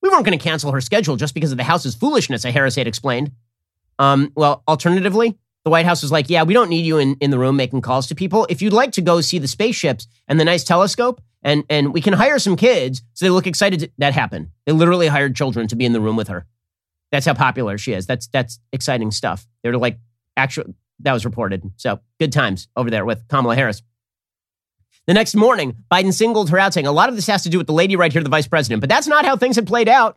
[0.00, 2.76] We weren't going to cancel her schedule just because of the House's foolishness, a Harris
[2.76, 3.32] aide explained.
[3.98, 7.30] Um, well, alternatively, the White House was like, yeah, we don't need you in, in
[7.30, 8.46] the room making calls to people.
[8.50, 12.00] If you'd like to go see the spaceships and the nice telescope, and, and we
[12.00, 13.80] can hire some kids so they look excited.
[13.80, 14.48] To, that happened.
[14.64, 16.46] They literally hired children to be in the room with her.
[17.10, 18.06] That's how popular she is.
[18.06, 19.46] That's that's exciting stuff.
[19.62, 19.98] They're like
[20.36, 21.62] actual that was reported.
[21.76, 23.82] So good times over there with Kamala Harris.
[25.06, 27.58] The next morning, Biden singled her out, saying, A lot of this has to do
[27.58, 28.80] with the lady right here, the vice president.
[28.80, 30.16] But that's not how things had played out.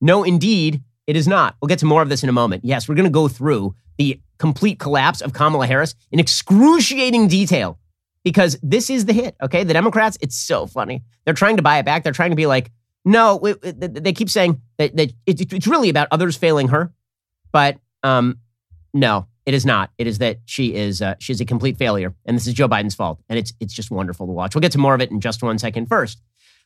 [0.00, 1.56] No, indeed, it is not.
[1.60, 2.64] We'll get to more of this in a moment.
[2.64, 7.78] Yes, we're going to go through the complete collapse of Kamala Harris in excruciating detail
[8.24, 9.64] because this is the hit, okay?
[9.64, 11.02] The Democrats, it's so funny.
[11.24, 12.02] They're trying to buy it back.
[12.02, 12.70] They're trying to be like,
[13.04, 16.92] no, they keep saying that, it's really about others failing her.
[17.52, 18.40] But um,
[18.92, 19.92] no, it is not.
[19.96, 22.96] It is that she is uh, she's a complete failure, and this is Joe Biden's
[22.96, 23.20] fault.
[23.28, 24.54] And it's it's just wonderful to watch.
[24.54, 25.86] We'll get to more of it in just one second.
[25.86, 26.20] First,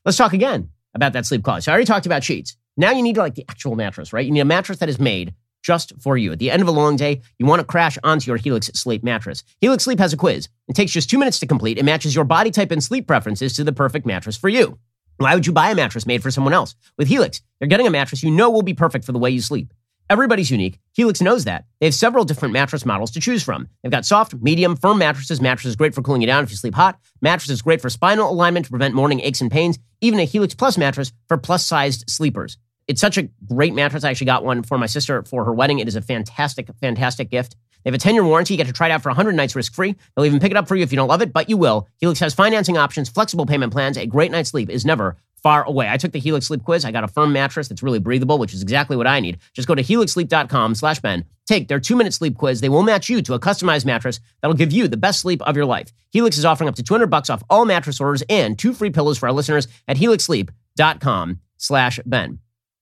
[0.06, 1.62] let's talk again about that sleep quality.
[1.62, 2.56] So I already talked about sheets.
[2.80, 4.24] Now you need like the actual mattress, right?
[4.24, 6.32] You need a mattress that is made just for you.
[6.32, 9.04] At the end of a long day, you want to crash onto your Helix Sleep
[9.04, 9.44] mattress.
[9.60, 10.48] Helix Sleep has a quiz.
[10.66, 11.76] It takes just two minutes to complete.
[11.76, 14.78] It matches your body type and sleep preferences to the perfect mattress for you.
[15.18, 16.74] Why would you buy a mattress made for someone else?
[16.96, 19.42] With Helix, you're getting a mattress you know will be perfect for the way you
[19.42, 19.74] sleep.
[20.08, 20.80] Everybody's unique.
[20.94, 21.66] Helix knows that.
[21.80, 23.68] They have several different mattress models to choose from.
[23.82, 25.42] They've got soft, medium, firm mattresses.
[25.42, 26.98] Mattresses great for cooling you down if you sleep hot.
[27.20, 29.78] Mattresses great for spinal alignment to prevent morning aches and pains.
[30.00, 32.56] Even a Helix Plus mattress for plus-sized sleepers.
[32.90, 34.02] It's such a great mattress.
[34.02, 35.78] I actually got one for my sister for her wedding.
[35.78, 37.54] It is a fantastic, fantastic gift.
[37.84, 38.54] They have a 10 year warranty.
[38.54, 39.94] You get to try it out for 100 nights risk free.
[40.14, 41.86] They'll even pick it up for you if you don't love it, but you will.
[41.98, 43.96] Helix has financing options, flexible payment plans.
[43.96, 45.88] A great night's sleep is never far away.
[45.88, 46.84] I took the Helix Sleep Quiz.
[46.84, 49.38] I got a firm mattress that's really breathable, which is exactly what I need.
[49.54, 51.24] Just go to helixsleep.com slash Ben.
[51.46, 52.60] Take their two-minute sleep quiz.
[52.60, 55.56] They will match you to a customized mattress that'll give you the best sleep of
[55.56, 55.92] your life.
[56.10, 59.16] Helix is offering up to 200 bucks off all mattress orders and two free pillows
[59.16, 62.40] for our listeners at helixsleep.com slash Ben.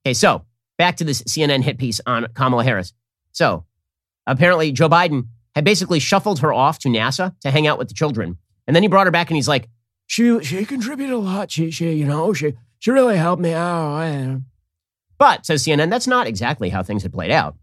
[0.09, 0.47] Okay, so
[0.79, 2.94] back to this CNN hit piece on Kamala Harris.
[3.33, 3.66] So
[4.27, 7.94] apparently Joe Biden had basically shuffled her off to NASA to hang out with the
[7.94, 8.38] children.
[8.66, 9.68] And then he brought her back and he's like,
[10.07, 11.51] she she contributed a lot.
[11.51, 14.03] She she you know she she really helped me out.
[14.03, 14.40] Oh,
[15.18, 17.57] but says CNN, that's not exactly how things had played out.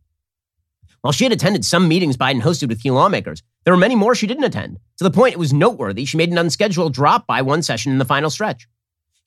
[1.01, 4.13] While she had attended some meetings Biden hosted with key lawmakers, there were many more
[4.13, 7.41] she didn't attend, to the point it was noteworthy she made an unscheduled drop by
[7.41, 8.67] one session in the final stretch.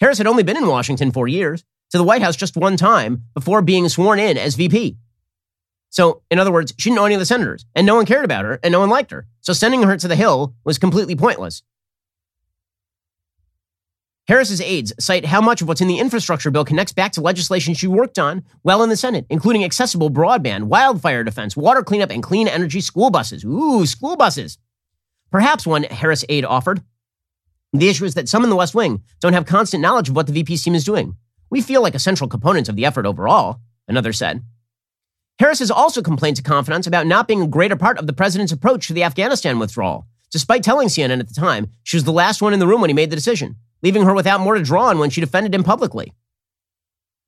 [0.01, 3.25] Harris had only been in Washington for years, to the White House just one time
[3.35, 4.97] before being sworn in as VP.
[5.91, 8.25] So, in other words, she didn't know any of the senators, and no one cared
[8.25, 9.27] about her, and no one liked her.
[9.41, 11.63] So, sending her to the Hill was completely pointless.
[14.29, 17.73] Harris's aides cite how much of what's in the infrastructure bill connects back to legislation
[17.73, 22.23] she worked on while in the Senate, including accessible broadband, wildfire defense, water cleanup, and
[22.23, 23.43] clean energy school buses.
[23.43, 24.59] Ooh, school buses.
[25.31, 26.83] Perhaps one Harris aide offered.
[27.73, 30.27] The issue is that some in the West Wing don't have constant knowledge of what
[30.27, 31.17] the VP's team is doing.
[31.51, 34.43] We feel like a central component of the effort overall, another said.
[35.39, 38.53] Harris has also complained to confidants about not being a greater part of the president's
[38.53, 42.43] approach to the Afghanistan withdrawal, despite telling CNN at the time she was the last
[42.43, 44.87] one in the room when he made the decision, leaving her without more to draw
[44.87, 46.13] on when she defended him publicly.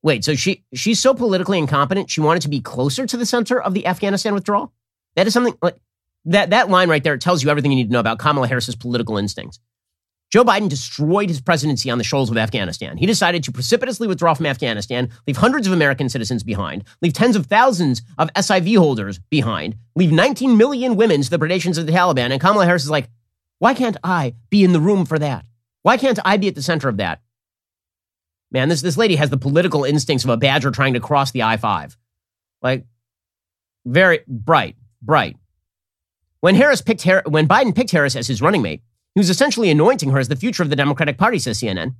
[0.02, 3.61] Wait, so she she's so politically incompetent she wanted to be closer to the center
[3.61, 4.72] of the Afghanistan withdrawal?
[5.14, 5.76] That is something like
[6.24, 8.76] that that line right there tells you everything you need to know about Kamala Harris's
[8.76, 9.61] political instincts.
[10.30, 12.96] Joe Biden destroyed his presidency on the shoals of Afghanistan.
[12.96, 17.34] He decided to precipitously withdraw from Afghanistan, leave hundreds of American citizens behind, leave tens
[17.34, 21.92] of thousands of SIV holders behind, leave 19 million women to the predations of the
[21.92, 22.30] Taliban.
[22.30, 23.08] And Kamala Harris is like,
[23.58, 25.44] why can't I be in the room for that?
[25.82, 27.20] Why can't I be at the center of that?
[28.52, 31.42] Man, this, this lady has the political instincts of a badger trying to cross the
[31.42, 31.96] I 5.
[32.62, 32.86] Like,
[33.84, 35.36] very bright, bright.
[36.40, 38.82] When Harris picked when Biden picked Harris as his running mate,
[39.14, 41.94] he was essentially anointing her as the future of the Democratic Party, says CNN.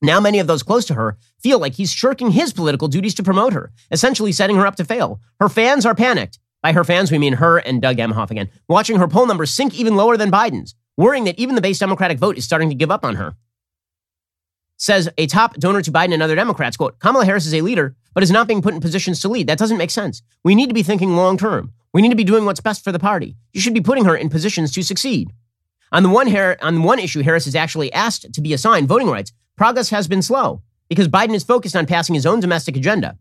[0.00, 3.22] Now, many of those close to her feel like he's shirking his political duties to
[3.24, 5.20] promote her, essentially setting her up to fail.
[5.40, 6.38] Her fans are panicked.
[6.62, 9.74] By her fans, we mean her and Doug Emhoff again, watching her poll numbers sink
[9.74, 12.90] even lower than Biden's, worrying that even the base Democratic vote is starting to give
[12.90, 13.34] up on her.
[14.76, 17.96] Says a top donor to Biden and other Democrats, quote, Kamala Harris is a leader,
[18.14, 19.48] but is not being put in positions to lead.
[19.48, 20.22] That doesn't make sense.
[20.44, 21.72] We need to be thinking long term.
[21.92, 23.36] We need to be doing what's best for the party.
[23.52, 25.32] You should be putting her in positions to succeed.
[25.92, 29.08] On the one Har- on one issue, Harris is actually asked to be assigned voting
[29.08, 29.32] rights.
[29.56, 33.18] Progress has been slow because Biden is focused on passing his own domestic agenda.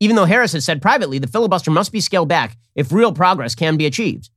[0.00, 3.54] Even though Harris has said privately the filibuster must be scaled back if real progress
[3.54, 4.30] can be achieved.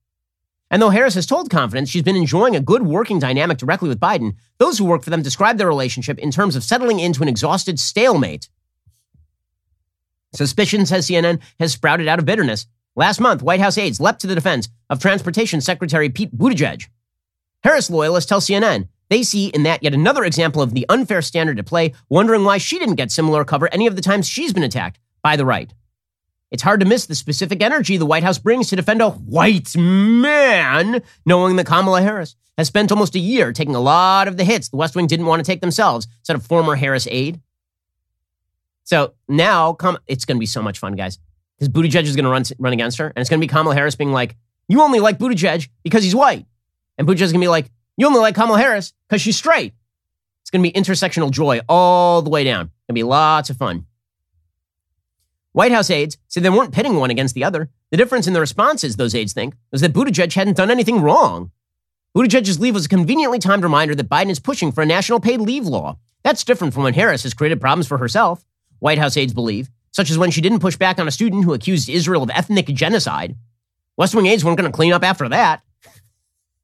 [0.71, 3.99] And though Harris has told confidence she's been enjoying a good working dynamic directly with
[3.99, 7.27] Biden, those who work for them describe their relationship in terms of settling into an
[7.27, 8.49] exhausted stalemate.
[10.33, 12.67] Suspicion, says CNN, has sprouted out of bitterness.
[12.95, 16.85] Last month, White House aides leapt to the defense of Transportation Secretary Pete Buttigieg.
[17.63, 21.59] Harris loyalists tell CNN they see in that yet another example of the unfair standard
[21.59, 24.63] at play, wondering why she didn't get similar cover any of the times she's been
[24.63, 25.73] attacked by the right.
[26.51, 29.75] It's hard to miss the specific energy the White House brings to defend a white
[29.75, 34.43] man, knowing that Kamala Harris has spent almost a year taking a lot of the
[34.43, 37.39] hits the West Wing didn't want to take themselves, said a former Harris aide.
[38.83, 41.19] So now it's going to be so much fun, guys.
[41.57, 43.75] Because Buttigieg is going to run, run against her, and it's going to be Kamala
[43.75, 44.35] Harris being like,
[44.67, 46.45] You only like Buttigieg because he's white.
[46.99, 49.73] And going to be like, You only like Kamala Harris because she's straight.
[50.41, 52.65] It's to be intersectional joy all the way down.
[52.65, 53.85] It's to be lots of fun.
[55.53, 57.69] White House aides said they weren't pitting one against the other.
[57.89, 61.51] The difference in the responses, those aides think, was that Buttigieg hadn't done anything wrong.
[62.15, 65.39] Buttigieg's leave was a conveniently timed reminder that Biden is pushing for a national paid
[65.39, 65.97] leave law.
[66.23, 68.45] That's different from when Harris has created problems for herself,
[68.79, 71.53] White House aides believe, such as when she didn't push back on a student who
[71.53, 73.35] accused Israel of ethnic genocide.
[73.95, 75.61] West Wing aides weren't going to clean up after that.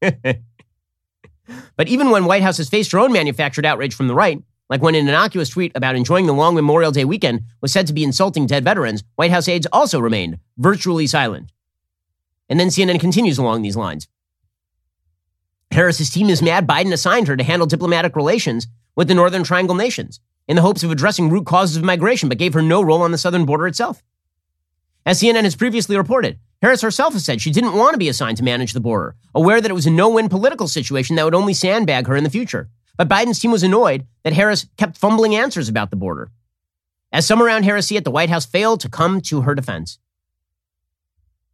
[0.00, 4.82] but even when White House has faced her own manufactured outrage from the right, like
[4.82, 8.04] when an innocuous tweet about enjoying the long Memorial Day weekend was said to be
[8.04, 11.52] insulting dead veterans, White House aides also remained virtually silent.
[12.48, 14.08] And then CNN continues along these lines.
[15.70, 19.74] Harris's team is mad Biden assigned her to handle diplomatic relations with the Northern Triangle
[19.74, 23.02] nations in the hopes of addressing root causes of migration, but gave her no role
[23.02, 24.02] on the southern border itself.
[25.04, 28.38] As CNN has previously reported, Harris herself has said she didn't want to be assigned
[28.38, 31.34] to manage the border, aware that it was a no win political situation that would
[31.34, 32.70] only sandbag her in the future.
[32.96, 36.30] But Biden's team was annoyed that Harris kept fumbling answers about the border.
[37.12, 39.98] As some around Harris see it, the White House failed to come to her defense.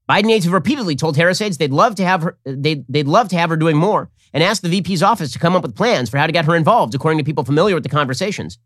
[0.09, 3.29] Biden aides have repeatedly told Harris aides they'd love to have her they'd, they'd love
[3.29, 6.11] to have her doing more and asked the VP's office to come up with plans
[6.11, 8.59] for how to get her involved, according to people familiar with the conversations.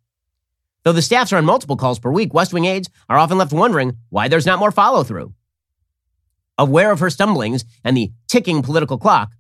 [0.83, 3.53] Though the staffs are on multiple calls per week, West Wing aides are often left
[3.53, 5.35] wondering why there's not more follow through.
[6.59, 9.33] Aware of her stumblings and the ticking political clock,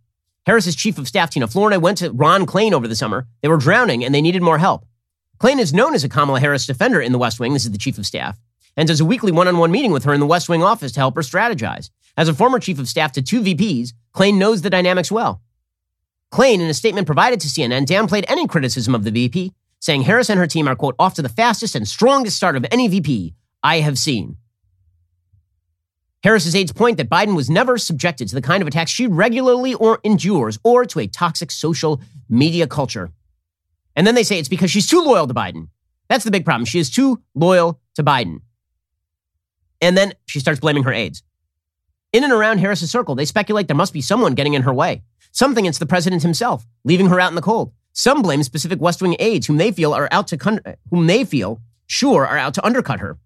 [0.46, 3.26] Harris's chief of staff, Tina Flournoy, went to Ron Klain over the summer.
[3.42, 4.87] They were drowning and they needed more help.
[5.38, 7.52] Klain is known as a Kamala Harris defender in the West Wing.
[7.52, 8.38] This is the chief of staff.
[8.76, 10.92] And does a weekly one on one meeting with her in the West Wing office
[10.92, 11.90] to help her strategize.
[12.16, 15.42] As a former chief of staff to two VPs, Klain knows the dynamics well.
[16.33, 20.31] Klain, in a statement provided to CNN, downplayed any criticism of the VP, saying Harris
[20.31, 23.35] and her team are, quote, off to the fastest and strongest start of any VP
[23.62, 24.37] I have seen.
[26.26, 29.74] Harris's aides point that Biden was never subjected to the kind of attacks she regularly
[29.74, 33.12] or endures or to a toxic social media culture.
[33.94, 35.68] And then they say it's because she's too loyal to Biden.
[36.08, 36.64] That's the big problem.
[36.64, 38.40] She is too loyal to Biden.
[39.80, 41.22] And then she starts blaming her aides.
[42.12, 45.04] In and around Harris's circle, they speculate there must be someone getting in her way.
[45.30, 47.72] Some think it's the president himself, leaving her out in the cold.
[47.92, 51.60] Some blame specific West Wing aides whom they feel are out to whom they feel
[51.86, 53.16] sure are out to undercut her.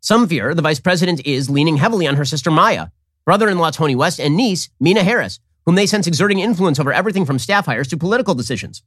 [0.00, 2.88] Some fear the vice president is leaning heavily on her sister Maya,
[3.24, 6.92] brother in law Tony West, and niece Meena Harris, whom they sense exerting influence over
[6.92, 8.82] everything from staff hires to political decisions.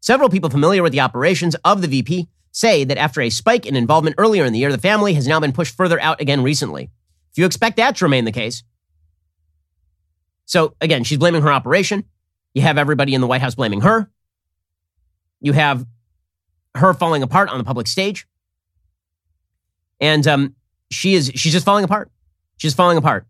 [0.00, 3.76] Several people familiar with the operations of the VP say that after a spike in
[3.76, 6.90] involvement earlier in the year, the family has now been pushed further out again recently.
[7.30, 8.64] If you expect that to remain the case.
[10.46, 12.04] So again, she's blaming her operation.
[12.54, 14.10] You have everybody in the White House blaming her.
[15.40, 15.86] You have
[16.74, 18.26] her falling apart on the public stage
[20.00, 20.54] and um,
[20.90, 22.10] she is she's just falling apart.
[22.56, 23.26] She's falling apart.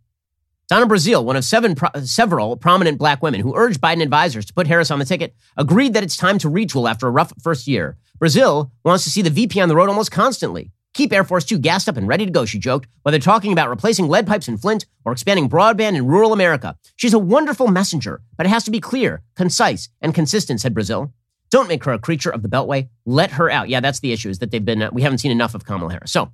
[0.68, 4.54] Donna Brazile, one of seven pro- several prominent black women who urged Biden advisors to
[4.54, 7.66] put Harris on the ticket, agreed that it's time to retool after a rough first
[7.66, 7.96] year.
[8.20, 10.70] Brazile wants to see the VP on the road almost constantly.
[10.94, 13.68] Keep Air Force Two gassed up and ready to go, she joked, whether talking about
[13.68, 16.76] replacing lead pipes in Flint or expanding broadband in rural America.
[16.96, 21.12] She's a wonderful messenger, but it has to be clear, concise, and consistent, said Brazile.
[21.50, 22.88] Don't make her a creature of the Beltway.
[23.06, 23.68] Let her out.
[23.68, 25.90] Yeah, that's the issue, is that they've been, uh, we haven't seen enough of Kamala
[25.90, 26.12] Harris.
[26.12, 26.30] So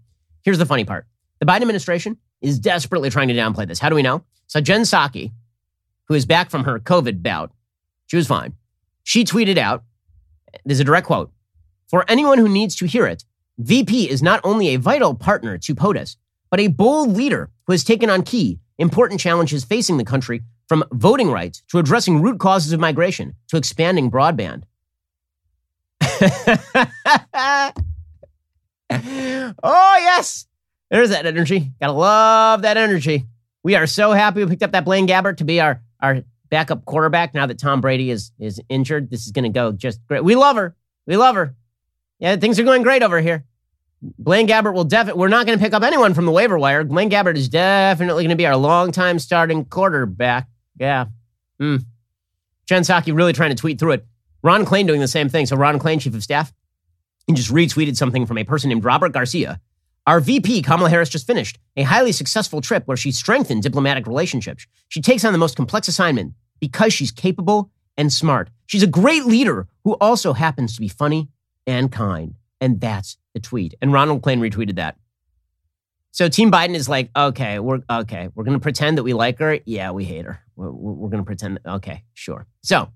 [0.47, 1.07] Here's the funny part
[1.41, 3.81] the Biden administration is desperately trying to downplay this.
[3.81, 4.25] How do we know?
[4.47, 5.33] So Jen Psaki,
[6.05, 7.51] who is back from her COVID bout,
[8.07, 8.55] she was fine.
[9.03, 9.83] She tweeted out,
[10.65, 11.33] there's a direct quote,
[11.89, 13.25] for anyone who needs to hear it,
[13.59, 16.17] VP is not only a vital partner to POTUS,
[16.49, 20.85] but a bold leader who has taken on key, important challenges facing the country from
[20.93, 24.63] voting rights to addressing root causes of migration to expanding broadband.
[28.91, 30.47] oh, yes.
[30.91, 31.73] There's that energy.
[31.81, 33.27] Gotta love that energy.
[33.63, 36.85] We are so happy we picked up that Blaine Gabbert to be our, our backup
[36.85, 39.11] quarterback now that Tom Brady is, is injured.
[39.11, 40.23] This is going to go just great.
[40.23, 40.77] We love her.
[41.07, 41.57] We love her.
[42.19, 43.45] Yeah, things are going great over here.
[44.01, 46.85] Blaine Gabbert will definitely, we're not going to pick up anyone from the waiver wire.
[46.85, 50.49] Blaine Gabbert is definitely going to be our longtime starting quarterback.
[50.79, 51.07] Yeah.
[51.61, 51.85] Mm.
[52.67, 54.07] Jen Psaki really trying to tweet through it.
[54.43, 55.47] Ron Klain doing the same thing.
[55.47, 56.53] So, Ron Klain, chief of staff,
[57.29, 59.61] and just retweeted something from a person named Robert Garcia.
[60.07, 64.67] Our VP, Kamala Harris, just finished a highly successful trip where she strengthened diplomatic relationships.
[64.89, 68.51] She takes on the most complex assignment because she's capable and smart.
[68.67, 71.29] She's a great leader who also happens to be funny
[71.67, 72.35] and kind.
[72.61, 73.75] And that's the tweet.
[73.83, 74.97] And Ronald Klain retweeted that.
[76.13, 78.31] So Team Biden is like, okay, we're okay.
[78.35, 79.59] We're going to pretend that we like her.
[79.67, 80.41] Yeah, we hate her.
[80.57, 81.61] We're, we're going to pretend.
[81.63, 82.47] That, okay, sure.
[82.63, 82.89] So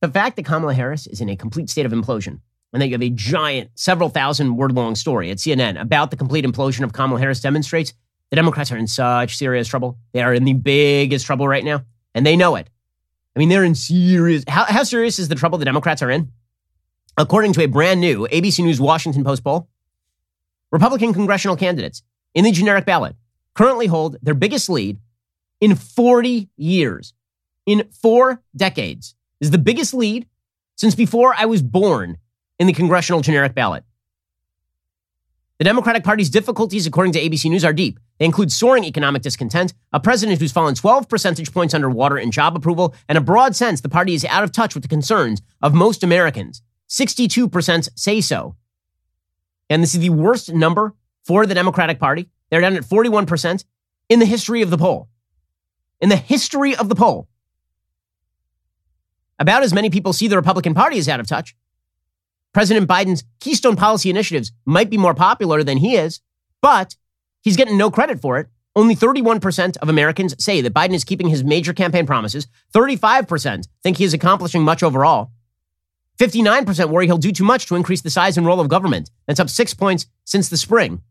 [0.00, 2.40] the fact that Kamala Harris is in a complete state of implosion
[2.72, 6.16] and that you have a giant, several thousand word long story at CNN about the
[6.16, 7.92] complete implosion of Kamala Harris demonstrates
[8.30, 9.98] the Democrats are in such serious trouble.
[10.12, 12.70] They are in the biggest trouble right now, and they know it.
[13.36, 14.44] I mean, they're in serious.
[14.48, 16.32] How, how serious is the trouble the Democrats are in?
[17.18, 19.68] According to a brand new ABC News Washington Post poll,
[20.70, 22.02] Republican congressional candidates
[22.34, 23.16] in the generic ballot
[23.54, 24.98] currently hold their biggest lead
[25.60, 27.12] in 40 years.
[27.64, 29.14] In four decades.
[29.38, 30.26] This is the biggest lead
[30.74, 32.18] since before I was born
[32.62, 33.82] in the congressional generic ballot.
[35.58, 37.98] The Democratic Party's difficulties, according to ABC News, are deep.
[38.18, 42.54] They include soaring economic discontent, a president who's fallen 12 percentage points underwater in job
[42.54, 45.74] approval, and a broad sense the party is out of touch with the concerns of
[45.74, 46.62] most Americans.
[46.88, 48.54] 62% say so.
[49.68, 50.94] And this is the worst number
[51.24, 52.28] for the Democratic Party.
[52.50, 53.64] They're down at 41%
[54.08, 55.08] in the history of the poll.
[56.00, 57.26] In the history of the poll.
[59.40, 61.56] About as many people see the Republican Party as out of touch
[62.52, 66.20] President Biden's Keystone Policy initiatives might be more popular than he is,
[66.60, 66.96] but
[67.40, 68.48] he's getting no credit for it.
[68.74, 72.46] Only 31% of Americans say that Biden is keeping his major campaign promises.
[72.74, 75.30] 35% think he is accomplishing much overall.
[76.18, 79.10] 59% worry he'll do too much to increase the size and role of government.
[79.26, 81.02] That's up six points since the spring.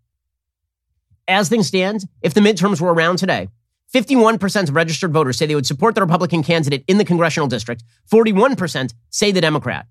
[1.28, 3.50] As things stand, if the midterms were around today,
[3.94, 7.84] 51% of registered voters say they would support the Republican candidate in the congressional district.
[8.12, 9.86] 41% say the Democrat.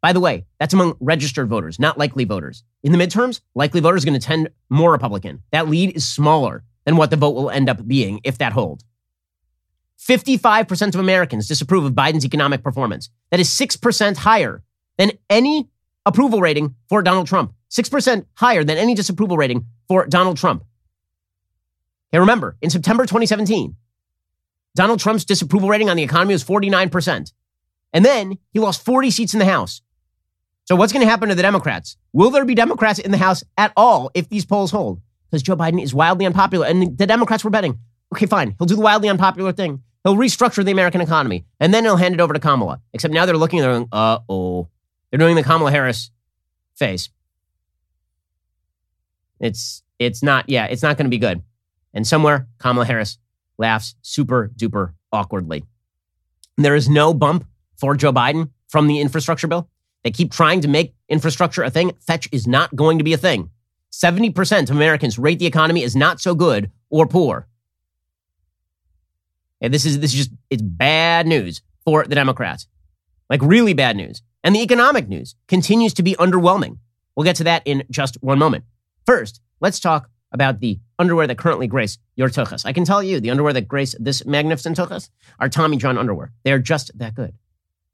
[0.00, 2.62] By the way, that's among registered voters, not likely voters.
[2.82, 5.42] In the midterms, likely voters are going to tend more Republican.
[5.52, 8.84] That lead is smaller than what the vote will end up being if that holds.
[9.98, 13.10] 55% of Americans disapprove of Biden's economic performance.
[13.30, 14.62] That is 6% higher
[14.98, 15.68] than any
[16.04, 17.52] approval rating for Donald Trump.
[17.70, 20.64] 6% higher than any disapproval rating for Donald Trump.
[22.12, 23.74] Okay, remember, in September 2017,
[24.76, 27.32] Donald Trump's disapproval rating on the economy was 49%.
[27.92, 29.80] And then he lost 40 seats in the House.
[30.66, 31.96] So what's going to happen to the Democrats?
[32.12, 35.00] Will there be Democrats in the House at all if these polls hold?
[35.30, 36.66] because Joe Biden is wildly unpopular.
[36.66, 37.78] And the Democrats were betting,
[38.12, 39.82] okay, fine, he'll do the wildly unpopular thing.
[40.04, 42.80] He'll restructure the American economy, and then he'll hand it over to Kamala.
[42.92, 44.68] Except now they're looking, they're going, uh oh.
[45.10, 46.10] They're doing the Kamala Harris
[46.74, 47.08] face.
[49.40, 51.42] It's it's not, yeah, it's not going to be good.
[51.92, 53.18] And somewhere, Kamala Harris
[53.58, 55.64] laughs super duper awkwardly.
[56.56, 57.46] There is no bump
[57.76, 59.68] for Joe Biden from the infrastructure bill.
[60.06, 61.90] They keep trying to make infrastructure a thing.
[61.98, 63.50] Fetch is not going to be a thing.
[63.90, 67.48] 70% of Americans rate the economy as not so good or poor.
[69.60, 72.68] And this is this is just it's bad news for the Democrats.
[73.28, 74.22] Like really bad news.
[74.44, 76.78] And the economic news continues to be underwhelming.
[77.16, 78.62] We'll get to that in just one moment.
[79.06, 82.64] First, let's talk about the underwear that currently grace your tuchus.
[82.64, 86.30] I can tell you, the underwear that grace this magnificent tuchus are Tommy John underwear.
[86.44, 87.34] They are just that good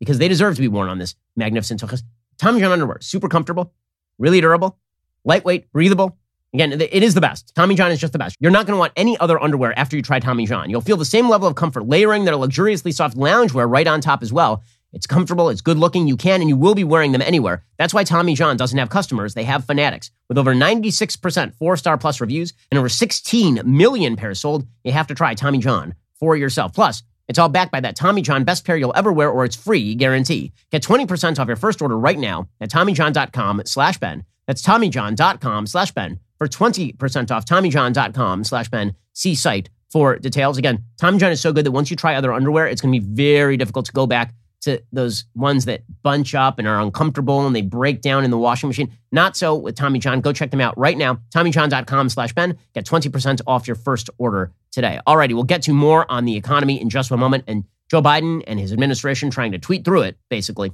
[0.02, 2.02] because they deserve to be worn on this magnificent tuchus.
[2.36, 3.72] Tommy John underwear, super comfortable,
[4.18, 4.76] really durable,
[5.24, 6.18] lightweight, breathable.
[6.52, 7.54] Again, it is the best.
[7.54, 8.36] Tommy John is just the best.
[8.40, 10.68] You're not going to want any other underwear after you try Tommy John.
[10.70, 14.24] You'll feel the same level of comfort layering their luxuriously soft loungewear right on top
[14.24, 14.64] as well.
[14.92, 17.62] It's comfortable, it's good looking, you can and you will be wearing them anywhere.
[17.78, 20.10] That's why Tommy John doesn't have customers, they have fanatics.
[20.28, 25.06] With over 96% four star plus reviews and over 16 million pairs sold, you have
[25.06, 26.74] to try Tommy John for yourself.
[26.74, 29.56] Plus, it's all backed by that Tommy John best pair you'll ever wear or it's
[29.56, 30.52] free guarantee.
[30.70, 34.24] Get 20% off your first order right now at TommyJohn.com slash Ben.
[34.46, 38.94] That's TommyJohn.com slash Ben for 20% off TommyJohn.com slash Ben.
[39.12, 40.58] See site for details.
[40.58, 43.00] Again, Tommy John is so good that once you try other underwear, it's going to
[43.00, 47.46] be very difficult to go back to those ones that bunch up and are uncomfortable
[47.46, 48.92] and they break down in the washing machine.
[49.10, 50.20] Not so with Tommy John.
[50.20, 51.20] Go check them out right now.
[51.34, 52.56] TommyJohn.com slash Ben.
[52.74, 55.00] Get 20% off your first order today.
[55.06, 58.42] Alrighty, we'll get to more on the economy in just one moment and Joe Biden
[58.46, 60.72] and his administration trying to tweet through it, basically.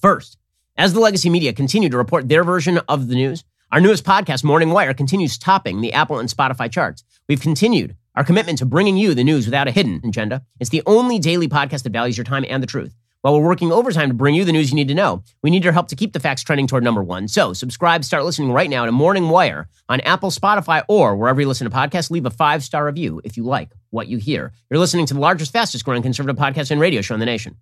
[0.00, 0.38] First,
[0.76, 4.44] as the legacy media continue to report their version of the news, our newest podcast,
[4.44, 7.04] Morning Wire, continues topping the Apple and Spotify charts.
[7.28, 10.42] We've continued our commitment to bringing you the news without a hidden agenda.
[10.58, 12.94] It's the only daily podcast that values your time and the truth.
[13.22, 15.62] While we're working overtime to bring you the news you need to know, we need
[15.62, 17.28] your help to keep the facts trending toward number one.
[17.28, 21.46] So subscribe, start listening right now to Morning Wire on Apple, Spotify, or wherever you
[21.46, 22.10] listen to podcasts.
[22.10, 24.52] Leave a five star review if you like what you hear.
[24.70, 27.56] You're listening to the largest, fastest growing conservative podcast and radio show in the nation.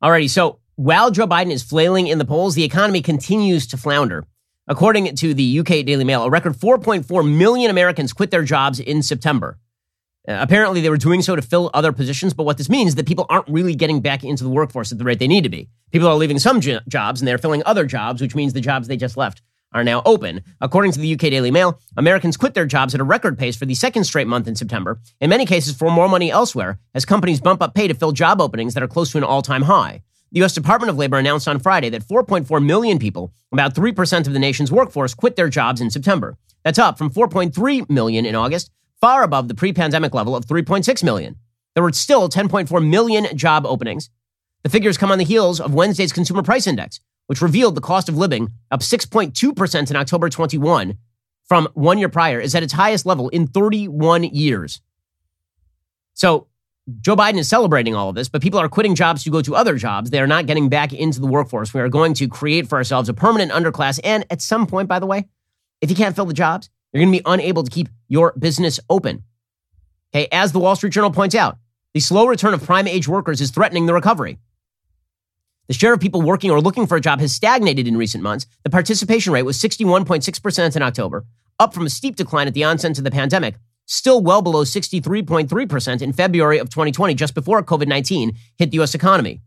[0.00, 4.24] Alrighty, so while Joe Biden is flailing in the polls, the economy continues to flounder.
[4.70, 9.02] According to the UK Daily Mail, a record 4.4 million Americans quit their jobs in
[9.02, 9.58] September.
[10.28, 12.94] Uh, apparently, they were doing so to fill other positions, but what this means is
[12.96, 15.48] that people aren't really getting back into the workforce at the rate they need to
[15.48, 15.70] be.
[15.90, 18.88] People are leaving some jo- jobs and they're filling other jobs, which means the jobs
[18.88, 19.40] they just left
[19.72, 20.42] are now open.
[20.60, 23.64] According to the UK Daily Mail, Americans quit their jobs at a record pace for
[23.64, 27.40] the second straight month in September, in many cases for more money elsewhere, as companies
[27.40, 30.02] bump up pay to fill job openings that are close to an all time high.
[30.30, 30.52] The U.S.
[30.52, 34.70] Department of Labor announced on Friday that 4.4 million people, about 3% of the nation's
[34.70, 36.36] workforce, quit their jobs in September.
[36.64, 38.70] That's up from 4.3 million in August
[39.00, 41.36] far above the pre pandemic level of 3.6 million.
[41.74, 44.10] There were still 10.4 million job openings.
[44.64, 48.08] The figures come on the heels of Wednesday's Consumer Price Index, which revealed the cost
[48.08, 50.98] of living, up 6.2% in October 21
[51.44, 54.80] from one year prior, is at its highest level in 31 years.
[56.12, 56.47] So
[57.00, 59.54] Joe Biden is celebrating all of this, but people are quitting jobs to go to
[59.54, 60.08] other jobs.
[60.08, 61.74] They are not getting back into the workforce.
[61.74, 64.00] We are going to create for ourselves a permanent underclass.
[64.02, 65.28] And at some point, by the way,
[65.82, 68.80] if you can't fill the jobs, you're going to be unable to keep your business
[68.88, 69.24] open.
[70.14, 71.58] Okay, as the Wall Street Journal points out,
[71.92, 74.38] the slow return of prime age workers is threatening the recovery.
[75.66, 78.46] The share of people working or looking for a job has stagnated in recent months.
[78.64, 81.26] The participation rate was 61.6% in October,
[81.58, 83.56] up from a steep decline at the onset of the pandemic,
[83.88, 88.94] still well below 63.3% in February of 2020, just before COVID 19 hit the U.S.
[88.94, 89.40] economy.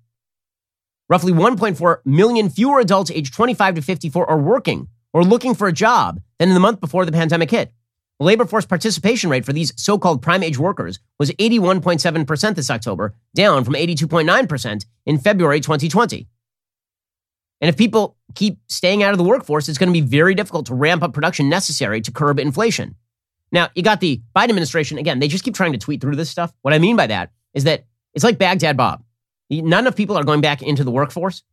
[1.08, 5.74] Roughly 1.4 million fewer adults aged 25 to 54 are working or looking for a
[5.74, 7.72] job than in the month before the pandemic hit.
[8.20, 12.70] The labor force participation rate for these so called prime age workers was 81.7% this
[12.70, 16.28] October, down from 82.9% in February 2020.
[17.62, 20.68] And if people keep staying out of the workforce, it's going to be very difficult
[20.68, 22.96] to ramp up production necessary to curb inflation.
[23.52, 26.30] Now, you got the Biden administration, again, they just keep trying to tweet through this
[26.30, 26.54] stuff.
[26.62, 29.04] What I mean by that is that it's like Baghdad Bob.
[29.50, 31.44] None of people are going back into the workforce,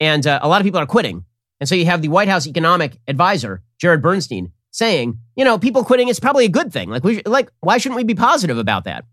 [0.00, 1.24] and uh, a lot of people are quitting
[1.60, 5.84] and so you have the White House economic advisor, Jared Bernstein, saying, you know, people
[5.84, 6.90] quitting is probably a good thing.
[6.90, 9.04] Like, we, like, why shouldn't we be positive about that?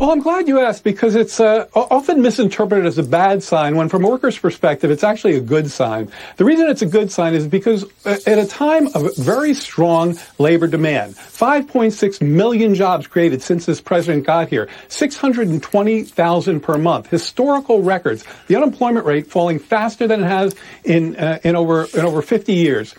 [0.00, 3.90] Well, I'm glad you asked because it's uh, often misinterpreted as a bad sign when
[3.90, 6.10] from a worker's perspective, it's actually a good sign.
[6.38, 10.18] The reason it's a good sign is because uh, at a time of very strong
[10.38, 17.82] labor demand, 5.6 million jobs created since this president got here, 620,000 per month, historical
[17.82, 22.22] records, the unemployment rate falling faster than it has in, uh, in over, in over
[22.22, 22.94] 50 years.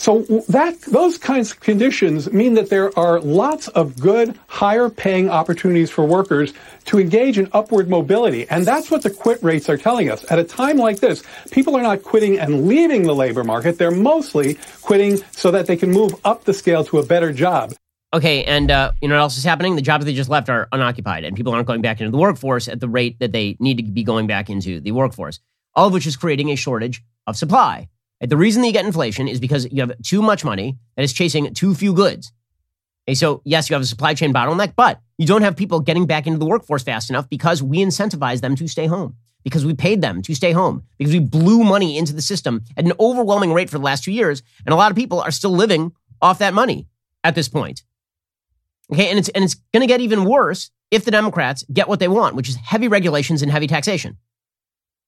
[0.00, 5.28] So that those kinds of conditions mean that there are lots of good, higher paying
[5.28, 6.54] opportunities for workers
[6.86, 8.48] to engage in upward mobility.
[8.48, 10.24] And that's what the quit rates are telling us.
[10.30, 13.76] At a time like this, people are not quitting and leaving the labor market.
[13.76, 17.74] They're mostly quitting so that they can move up the scale to a better job.
[18.14, 19.76] Okay, and uh, you know what else is happening?
[19.76, 22.68] The jobs they just left are unoccupied, and people aren't going back into the workforce
[22.68, 25.40] at the rate that they need to be going back into the workforce.
[25.74, 27.90] All of which is creating a shortage of supply.
[28.20, 31.12] The reason that you get inflation is because you have too much money that is
[31.12, 32.32] chasing too few goods.
[33.08, 36.06] Okay, so yes, you have a supply chain bottleneck, but you don't have people getting
[36.06, 39.72] back into the workforce fast enough because we incentivize them to stay home, because we
[39.72, 43.54] paid them to stay home, because we blew money into the system at an overwhelming
[43.54, 46.38] rate for the last two years, and a lot of people are still living off
[46.38, 46.86] that money
[47.24, 47.84] at this point.
[48.92, 52.00] Okay, and it's and it's going to get even worse if the Democrats get what
[52.00, 54.18] they want, which is heavy regulations and heavy taxation.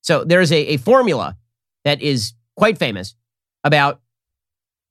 [0.00, 1.36] So there is a, a formula
[1.84, 2.32] that is
[2.62, 3.16] quite famous
[3.64, 4.00] about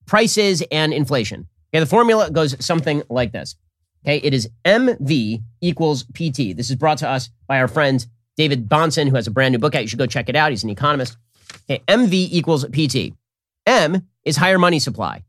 [0.05, 1.47] prices and inflation.
[1.73, 3.55] Okay, the formula goes something like this.
[4.03, 6.53] Okay, it is MV equals PT.
[6.53, 8.05] This is brought to us by our friend
[8.35, 9.83] David Bahnsen, who has a brand new book out.
[9.83, 10.51] You should go check it out.
[10.51, 11.15] He's an economist.
[11.63, 13.13] Okay, MV equals PT.
[13.65, 15.23] M is higher money supply.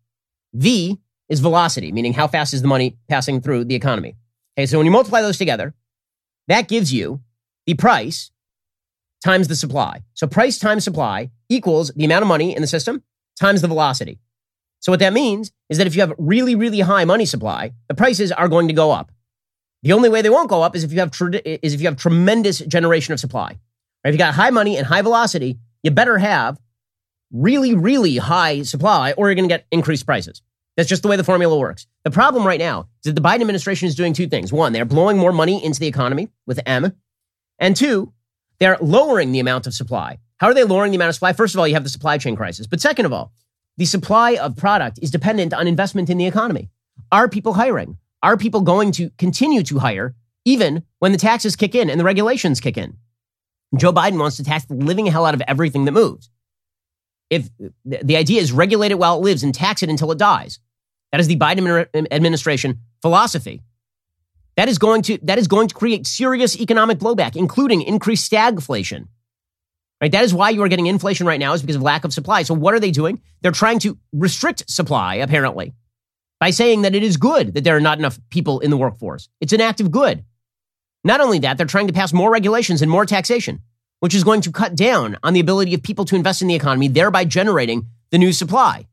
[0.52, 4.16] V is velocity, meaning how fast is the money passing through the economy.
[4.58, 5.74] Okay, so when you multiply those together,
[6.48, 7.20] that gives you
[7.66, 8.32] the price
[9.24, 10.02] times the supply.
[10.14, 13.02] So price times supply equals the amount of money in the system
[13.38, 14.18] times the velocity.
[14.80, 17.94] So what that means is that if you have really, really high money supply, the
[17.94, 19.12] prices are going to go up.
[19.82, 21.12] The only way they won't go up is if you have
[21.44, 23.58] is if you have tremendous generation of supply.
[24.04, 24.10] Right?
[24.10, 26.58] If you got high money and high velocity, you better have
[27.32, 30.42] really, really high supply, or you're going to get increased prices.
[30.76, 31.86] That's just the way the formula works.
[32.04, 34.52] The problem right now is that the Biden administration is doing two things.
[34.52, 36.92] One, they're blowing more money into the economy with M.
[37.58, 38.12] And two,
[38.58, 40.18] they're lowering the amount of supply.
[40.42, 41.32] How are they lowering the amount of supply?
[41.32, 42.66] First of all, you have the supply chain crisis.
[42.66, 43.32] But second of all,
[43.76, 46.68] the supply of product is dependent on investment in the economy.
[47.12, 47.96] Are people hiring?
[48.24, 52.04] Are people going to continue to hire even when the taxes kick in and the
[52.04, 52.96] regulations kick in?
[53.76, 56.28] Joe Biden wants to tax the living hell out of everything that moves.
[57.30, 57.48] If
[57.84, 60.58] the idea is regulate it while it lives and tax it until it dies.
[61.12, 63.60] That is the Biden administration philosophy.
[64.56, 69.06] That is going to that is going to create serious economic blowback, including increased stagflation.
[70.02, 70.10] Right?
[70.10, 72.42] That is why you are getting inflation right now is because of lack of supply.
[72.42, 73.22] So what are they doing?
[73.40, 75.74] They're trying to restrict supply, apparently,
[76.40, 79.28] by saying that it is good that there are not enough people in the workforce.
[79.40, 80.24] It's an act of good.
[81.04, 83.60] Not only that, they're trying to pass more regulations and more taxation,
[84.00, 86.56] which is going to cut down on the ability of people to invest in the
[86.56, 88.88] economy, thereby generating the new supply.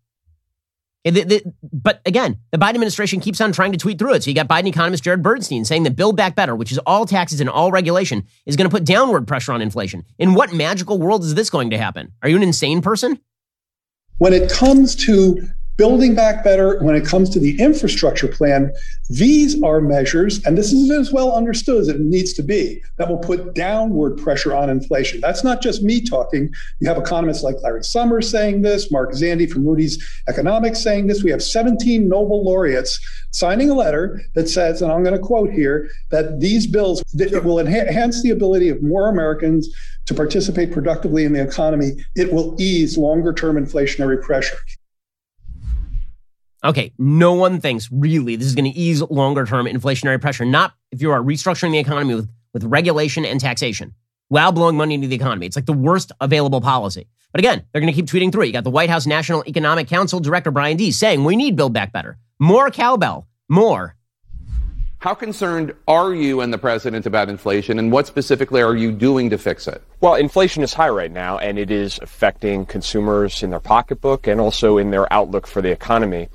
[1.03, 4.23] But again, the Biden administration keeps on trying to tweet through it.
[4.23, 7.05] So you got Biden economist Jared Bernstein saying that Build Back Better, which is all
[7.05, 10.03] taxes and all regulation, is going to put downward pressure on inflation.
[10.17, 12.11] In what magical world is this going to happen?
[12.21, 13.19] Are you an insane person?
[14.17, 15.47] When it comes to
[15.79, 18.69] building back better when it comes to the infrastructure plan,
[19.09, 23.07] these are measures, and this is as well understood as it needs to be, that
[23.07, 25.21] will put downward pressure on inflation.
[25.21, 26.53] That's not just me talking.
[26.81, 31.23] You have economists like Larry Summers saying this, Mark Zandi from Moody's Economics saying this.
[31.23, 32.99] We have 17 Nobel laureates
[33.31, 37.45] signing a letter that says, and I'm going to quote here, that these bills that
[37.45, 39.69] will enhance the ability of more Americans
[40.07, 41.91] to participate productively in the economy.
[42.17, 44.57] It will ease longer term inflationary pressure.
[46.63, 50.73] Okay, no one thinks really this is going to ease longer term inflationary pressure, not
[50.91, 53.93] if you are restructuring the economy with, with regulation and taxation
[54.27, 55.45] while blowing money into the economy.
[55.45, 57.07] It's like the worst available policy.
[57.31, 58.43] But again, they're going to keep tweeting through.
[58.43, 61.73] You got the White House National Economic Council Director Brian Deese saying we need Build
[61.73, 62.17] Back Better.
[62.39, 63.95] More cowbell, more.
[64.99, 69.29] How concerned are you and the president about inflation, and what specifically are you doing
[69.29, 69.81] to fix it?
[70.01, 74.41] Well, inflation is high right now, and it is affecting consumers in their pocketbook and
[74.41, 76.27] also in their outlook for the economy.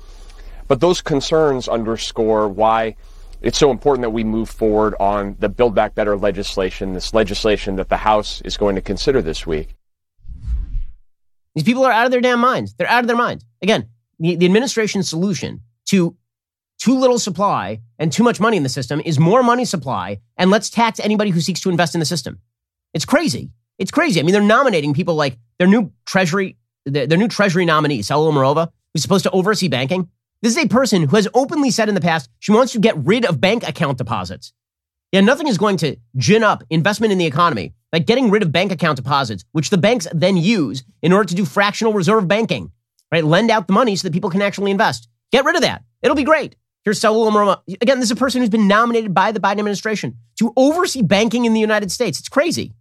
[0.67, 2.95] But those concerns underscore why
[3.41, 7.75] it's so important that we move forward on the Build Back Better legislation, this legislation
[7.75, 9.75] that the House is going to consider this week.
[11.53, 12.73] These people are out of their damn minds.
[12.73, 13.45] They're out of their minds.
[13.61, 13.89] Again,
[14.19, 16.17] the, the administration's solution to
[16.79, 20.51] too little supply and too much money in the system is more money supply, and
[20.51, 22.39] let's tax anybody who seeks to invest in the system.
[22.93, 23.51] It's crazy.
[23.77, 24.19] It's crazy.
[24.19, 28.31] I mean, they're nominating people like their new Treasury, their, their new Treasury nominee, Saule
[28.31, 30.09] Omarova, who's supposed to oversee banking.
[30.45, 32.95] This is a person who has openly said in the past she wants to get
[32.97, 34.53] rid of bank account deposits.
[35.11, 38.51] Yeah, nothing is going to gin up investment in the economy like getting rid of
[38.51, 42.71] bank account deposits, which the banks then use in order to do fractional reserve banking,
[43.11, 43.25] right?
[43.25, 45.09] Lend out the money so that people can actually invest.
[45.31, 45.83] Get rid of that.
[46.03, 46.55] It'll be great.
[46.83, 47.63] Here's Saule Omarova.
[47.81, 51.45] Again, this is a person who's been nominated by the Biden administration to oversee banking
[51.45, 52.19] in the United States.
[52.19, 52.75] It's crazy.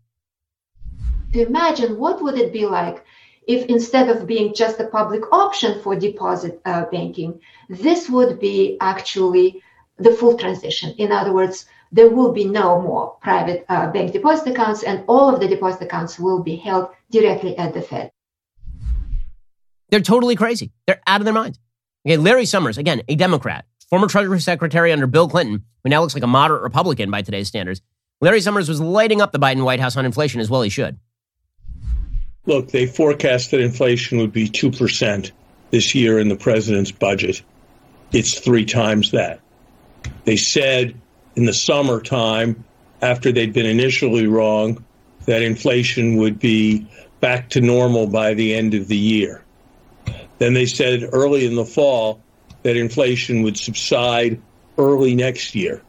[1.33, 3.03] Imagine what would it be like
[3.47, 8.77] if instead of being just a public option for deposit uh, banking, this would be
[8.81, 9.63] actually
[9.99, 10.95] the full transition.
[10.99, 15.33] In other words, there will be no more private uh, bank deposit accounts, and all
[15.33, 18.11] of the deposit accounts will be held directly at the Fed.
[19.91, 20.73] They're totally crazy.
[20.87, 21.59] They're out of their minds.
[22.07, 26.15] Okay, Larry Summers, again, a Democrat, former Treasury Secretary under Bill Clinton, who now looks
[26.15, 27.81] like a moderate Republican by today's standards.
[28.21, 30.99] Larry Summers was lighting up the Biden White House on inflation as well he should.
[32.47, 35.31] Look, they forecast that inflation would be 2%
[35.71, 37.43] this year in the president's budget.
[38.13, 39.41] It's three times that.
[40.25, 40.95] They said
[41.37, 42.65] in the summertime,
[43.01, 44.85] after they'd been initially wrong,
[45.27, 46.87] that inflation would be
[47.21, 49.43] back to normal by the end of the year.
[50.39, 52.21] Then they said early in the fall
[52.63, 54.41] that inflation would subside
[54.77, 55.83] early next year.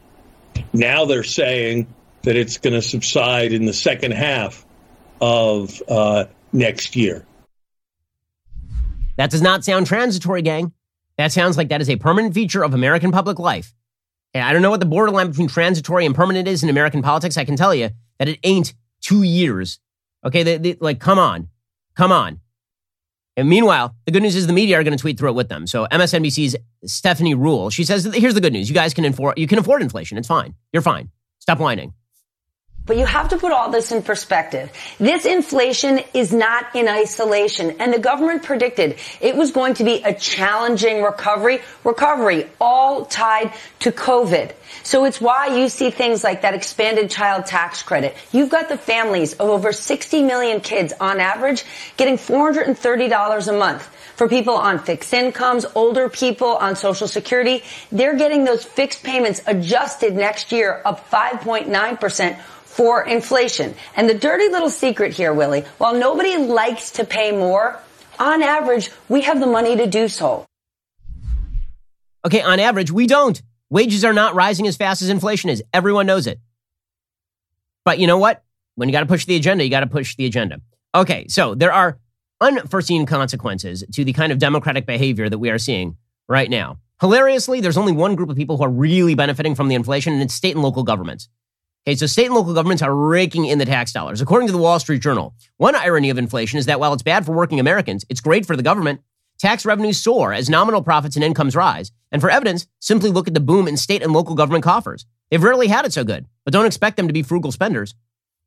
[0.71, 1.87] Now they're saying
[2.21, 4.65] that it's going to subside in the second half
[5.19, 6.25] of uh,
[6.55, 7.25] next year.
[9.17, 10.73] That does not sound transitory, gang.
[11.17, 13.73] That sounds like that is a permanent feature of American public life.
[14.33, 17.37] And I don't know what the borderline between transitory and permanent is in American politics.
[17.37, 19.79] I can tell you that it ain't two years.
[20.25, 21.47] Okay, they, they, like, come on,
[21.95, 22.41] come on.
[23.37, 25.49] And meanwhile, the good news is the media are going to tweet through it with
[25.49, 25.67] them.
[25.67, 28.69] So MSNBC's Stephanie Ruhle, she says, here's the good news.
[28.69, 30.17] You guys can afford, you can afford inflation.
[30.17, 30.55] It's fine.
[30.73, 31.09] You're fine.
[31.39, 31.93] Stop whining.
[32.85, 34.71] But you have to put all this in perspective.
[34.99, 37.77] This inflation is not in isolation.
[37.79, 43.53] And the government predicted it was going to be a challenging recovery, recovery all tied
[43.79, 44.53] to COVID.
[44.83, 48.15] So it's why you see things like that expanded child tax credit.
[48.31, 51.63] You've got the families of over 60 million kids on average
[51.97, 53.89] getting $430 a month.
[54.15, 59.41] For people on fixed incomes, older people on social security, they're getting those fixed payments
[59.45, 62.39] adjusted next year up 5.9%
[62.75, 63.73] for inflation.
[63.95, 67.79] And the dirty little secret here, Willie, while nobody likes to pay more,
[68.19, 70.45] on average, we have the money to do so.
[72.25, 73.41] Okay, on average, we don't.
[73.69, 75.63] Wages are not rising as fast as inflation is.
[75.73, 76.39] Everyone knows it.
[77.85, 78.43] But you know what?
[78.75, 80.59] When you got to push the agenda, you got to push the agenda.
[80.93, 81.97] Okay, so there are
[82.41, 85.95] unforeseen consequences to the kind of democratic behavior that we are seeing
[86.27, 86.79] right now.
[86.99, 90.21] Hilariously, there's only one group of people who are really benefiting from the inflation, and
[90.21, 91.29] it's state and local governments.
[91.87, 94.19] Okay, so state and local governments are raking in the tax dollars.
[94.19, 97.27] According to the Wall Street Journal, one irony of inflation is that while it's bad
[97.27, 99.01] for working Americans, it's great for the government.
[99.37, 101.91] Tax revenues soar as nominal profits and incomes rise.
[102.11, 105.05] And for evidence, simply look at the boom in state and local government coffers.
[105.29, 107.93] They've rarely had it so good, but don't expect them to be frugal spenders.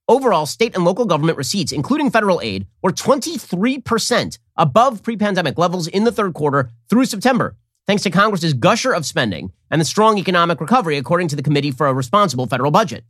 [0.08, 5.86] Overall, state and local government receipts, including federal aid, were 23% above pre pandemic levels
[5.86, 10.18] in the third quarter through September, thanks to Congress's gusher of spending and the strong
[10.18, 13.04] economic recovery, according to the Committee for a Responsible Federal Budget.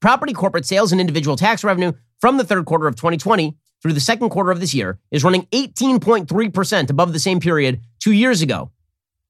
[0.00, 4.00] Property corporate sales and individual tax revenue from the third quarter of 2020 through the
[4.00, 8.70] second quarter of this year is running 18.3% above the same period two years ago.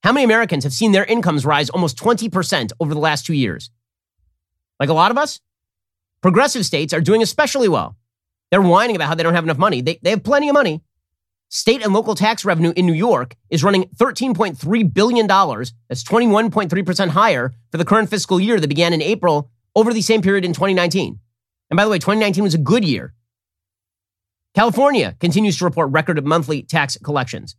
[0.02, 3.70] How many Americans have seen their incomes rise almost 20% over the last two years?
[4.78, 5.40] Like a lot of us?
[6.20, 7.96] Progressive states are doing especially well.
[8.50, 9.80] They're whining about how they don't have enough money.
[9.80, 10.82] They, they have plenty of money.
[11.48, 15.26] State and local tax revenue in New York is running $13.3 billion.
[15.26, 20.22] That's 21.3% higher for the current fiscal year that began in April over the same
[20.22, 21.20] period in 2019.
[21.70, 23.14] And by the way, 2019 was a good year.
[24.54, 27.54] California continues to report record monthly tax collections.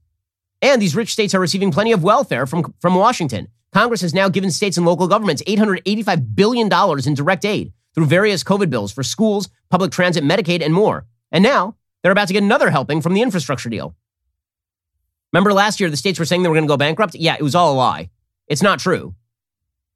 [0.61, 3.47] And these rich states are receiving plenty of welfare from, from Washington.
[3.72, 6.70] Congress has now given states and local governments $885 billion
[7.05, 11.05] in direct aid through various COVID bills for schools, public transit, Medicaid, and more.
[11.32, 13.95] And now they're about to get another helping from the infrastructure deal.
[15.34, 17.13] Remember last year, the states were saying they were going to go bankrupt?
[17.13, 18.09] Yeah, it was all a lie.
[18.47, 19.13] It's not true.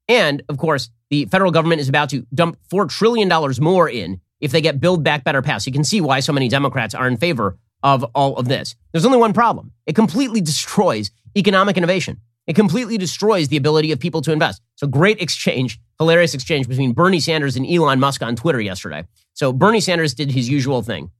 [0.08, 3.30] And of course, the federal government is about to dump $4 trillion
[3.60, 5.66] more in if they get Build Back Better passed.
[5.66, 8.74] You can see why so many Democrats are in favor of all of this.
[8.92, 12.20] There's only one problem it completely destroys economic innovation.
[12.46, 14.62] It completely destroys the ability of people to invest.
[14.74, 19.04] So, great exchange, hilarious exchange between Bernie Sanders and Elon Musk on Twitter yesterday.
[19.32, 21.10] So, Bernie Sanders did his usual thing.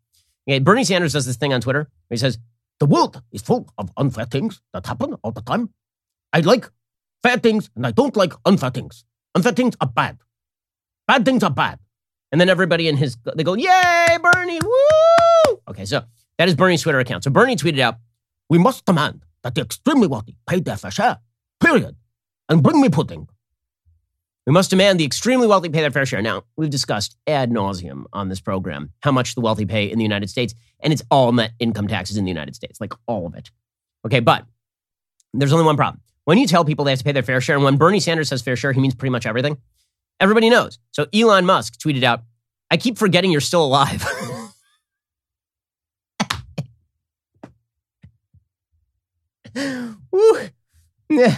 [0.49, 1.89] Okay, Bernie Sanders does this thing on Twitter.
[2.11, 2.39] he says,
[2.81, 5.71] The world is full of unfair things that happen all the time.
[6.33, 6.69] I like
[7.23, 9.05] fair things and I don't like unfair things.
[9.35, 10.19] Unfair things are bad.
[11.07, 11.79] Bad things are bad.
[12.31, 15.61] And then everybody in his, they go, Yay, Bernie, woo!
[15.69, 16.03] Okay, so
[16.39, 17.25] that is Bernie's Twitter account.
[17.25, 17.97] So Bernie tweeted out,
[18.49, 21.19] We must demand that the extremely wealthy pay their fair share,
[21.61, 21.97] period,
[22.49, 23.29] and bring me pudding.
[24.47, 26.21] We must demand the extremely wealthy pay their fair share.
[26.21, 30.05] Now, we've discussed ad nauseum on this program how much the wealthy pay in the
[30.05, 33.35] United States, and it's all net income taxes in the United States, like all of
[33.35, 33.51] it.
[34.05, 34.45] Okay, but
[35.33, 36.02] there's only one problem.
[36.25, 38.29] When you tell people they have to pay their fair share, and when Bernie Sanders
[38.29, 39.59] says fair share, he means pretty much everything,
[40.21, 40.79] everybody knows.
[40.93, 42.23] So Elon Musk tweeted out,
[42.71, 44.07] I keep forgetting you're still alive.
[50.11, 50.49] Woo.
[51.09, 51.37] Yeah.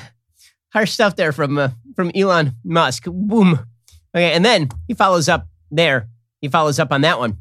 [0.72, 3.04] Harsh stuff there from uh, from Elon Musk.
[3.06, 3.60] Boom.
[4.14, 6.08] Okay, and then he follows up there.
[6.40, 7.38] He follows up on that one.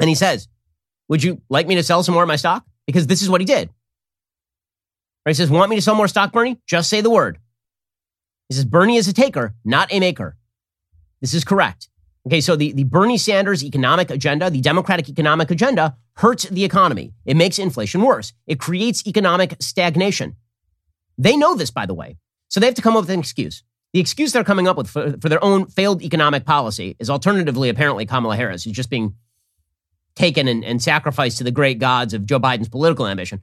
[0.00, 0.48] And he says,
[1.08, 2.64] Would you like me to sell some more of my stock?
[2.86, 3.70] Because this is what he did.
[5.24, 5.30] Right?
[5.30, 6.60] He says, Want me to sell more stock, Bernie?
[6.66, 7.38] Just say the word.
[8.48, 10.36] He says, Bernie is a taker, not a maker.
[11.20, 11.88] This is correct.
[12.26, 17.12] Okay, so the, the Bernie Sanders economic agenda, the Democratic economic agenda, hurts the economy.
[17.24, 18.32] It makes inflation worse.
[18.46, 20.36] It creates economic stagnation.
[21.16, 22.16] They know this, by the way.
[22.48, 23.62] So they have to come up with an excuse.
[23.92, 27.68] The excuse they're coming up with for, for their own failed economic policy is alternatively,
[27.68, 29.14] apparently, Kamala Harris, who's just being
[30.14, 33.40] taken and, and sacrificed to the great gods of Joe Biden's political ambition,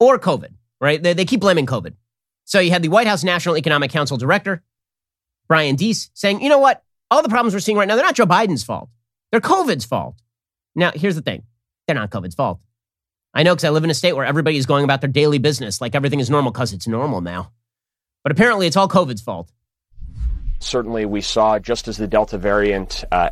[0.00, 1.02] or COVID, right?
[1.02, 1.94] They, they keep blaming COVID.
[2.44, 4.62] So you had the White House National Economic Council director,
[5.46, 6.82] Brian Deese, saying, you know what?
[7.10, 8.88] All the problems we're seeing right now, they're not Joe Biden's fault.
[9.30, 10.16] They're COVID's fault.
[10.74, 11.44] Now, here's the thing
[11.86, 12.60] they're not COVID's fault.
[13.34, 15.38] I know because I live in a state where everybody is going about their daily
[15.38, 17.52] business like everything is normal because it's normal now.
[18.22, 19.50] But apparently, it's all COVID's fault.
[20.58, 23.30] Certainly, we saw just as the Delta variant uh,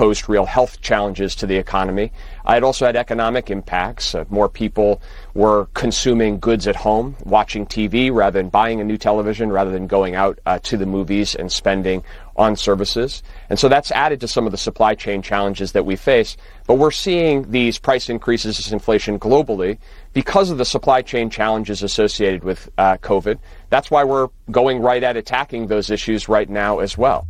[0.00, 2.10] posed real health challenges to the economy.
[2.48, 4.14] It also had economic impacts.
[4.14, 5.02] Uh, more people
[5.34, 9.86] were consuming goods at home, watching TV rather than buying a new television, rather than
[9.86, 12.02] going out uh, to the movies and spending
[12.34, 13.22] on services.
[13.50, 16.38] And so that's added to some of the supply chain challenges that we face.
[16.66, 19.76] But we're seeing these price increases as inflation globally
[20.14, 23.38] because of the supply chain challenges associated with uh, COVID.
[23.68, 27.28] That's why we're going right at attacking those issues right now as well.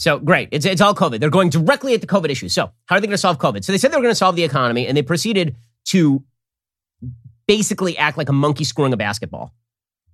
[0.00, 0.48] So great.
[0.50, 1.20] It's, it's all COVID.
[1.20, 2.48] They're going directly at the COVID issue.
[2.48, 3.62] So how are they going to solve COVID?
[3.62, 5.56] So they said they were going to solve the economy and they proceeded
[5.88, 6.24] to
[7.46, 9.52] basically act like a monkey screwing a basketball.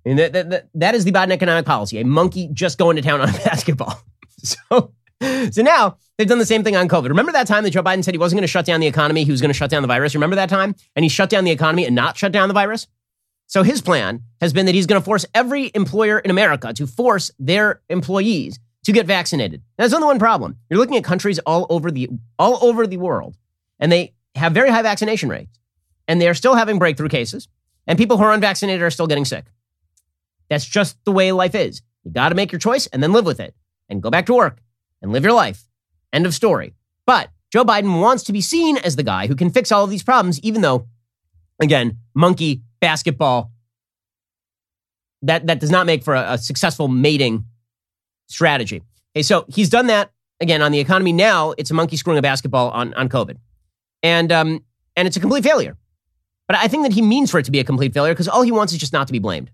[0.03, 3.21] And that, that, that is the Biden economic policy, a monkey just going to town
[3.21, 4.01] on a basketball.
[4.43, 4.91] so,
[5.51, 7.07] so now they've done the same thing on COVID.
[7.07, 9.23] Remember that time that Joe Biden said he wasn't going to shut down the economy,
[9.23, 10.15] he was going to shut down the virus?
[10.15, 10.75] Remember that time?
[10.97, 12.87] And he shut down the economy and not shut down the virus?
[13.45, 16.85] So his plan has been that he's going to force every employer in America to
[16.85, 19.61] force their employees to get vaccinated.
[19.77, 20.57] There's only one problem.
[20.69, 22.09] You're looking at countries all over the
[22.39, 23.37] all over the world,
[23.79, 25.59] and they have very high vaccination rates,
[26.07, 27.47] and they are still having breakthrough cases,
[27.85, 29.45] and people who are unvaccinated are still getting sick.
[30.49, 31.81] That's just the way life is.
[32.03, 33.53] You got to make your choice and then live with it,
[33.89, 34.59] and go back to work
[35.01, 35.67] and live your life.
[36.13, 36.73] End of story.
[37.05, 39.89] But Joe Biden wants to be seen as the guy who can fix all of
[39.89, 40.87] these problems, even though,
[41.59, 43.51] again, monkey basketball.
[45.23, 47.45] That that does not make for a, a successful mating
[48.27, 48.83] strategy.
[49.15, 51.13] Okay, so he's done that again on the economy.
[51.13, 53.37] Now it's a monkey screwing a basketball on, on COVID.
[54.03, 54.63] And, um,
[54.95, 55.77] and it's a complete failure.
[56.47, 58.41] But I think that he means for it to be a complete failure because all
[58.41, 59.51] he wants is just not to be blamed.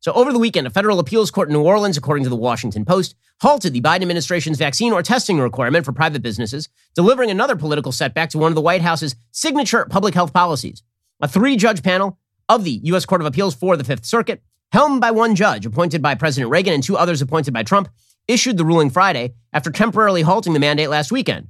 [0.00, 2.84] So over the weekend, a federal appeals court in New Orleans, according to the Washington
[2.84, 7.90] Post, halted the Biden administration's vaccine or testing requirement for private businesses, delivering another political
[7.92, 10.82] setback to one of the White House's signature public health policies.
[11.20, 13.06] A three judge panel of the U.S.
[13.06, 16.74] Court of Appeals for the Fifth Circuit, helmed by one judge appointed by President Reagan
[16.74, 17.88] and two others appointed by Trump,
[18.28, 21.48] issued the ruling Friday after temporarily halting the mandate last weekend.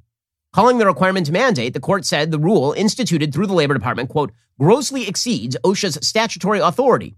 [0.53, 4.09] Calling the requirement to mandate, the court said the rule instituted through the Labor Department,
[4.09, 7.15] quote, grossly exceeds OSHA's statutory authority.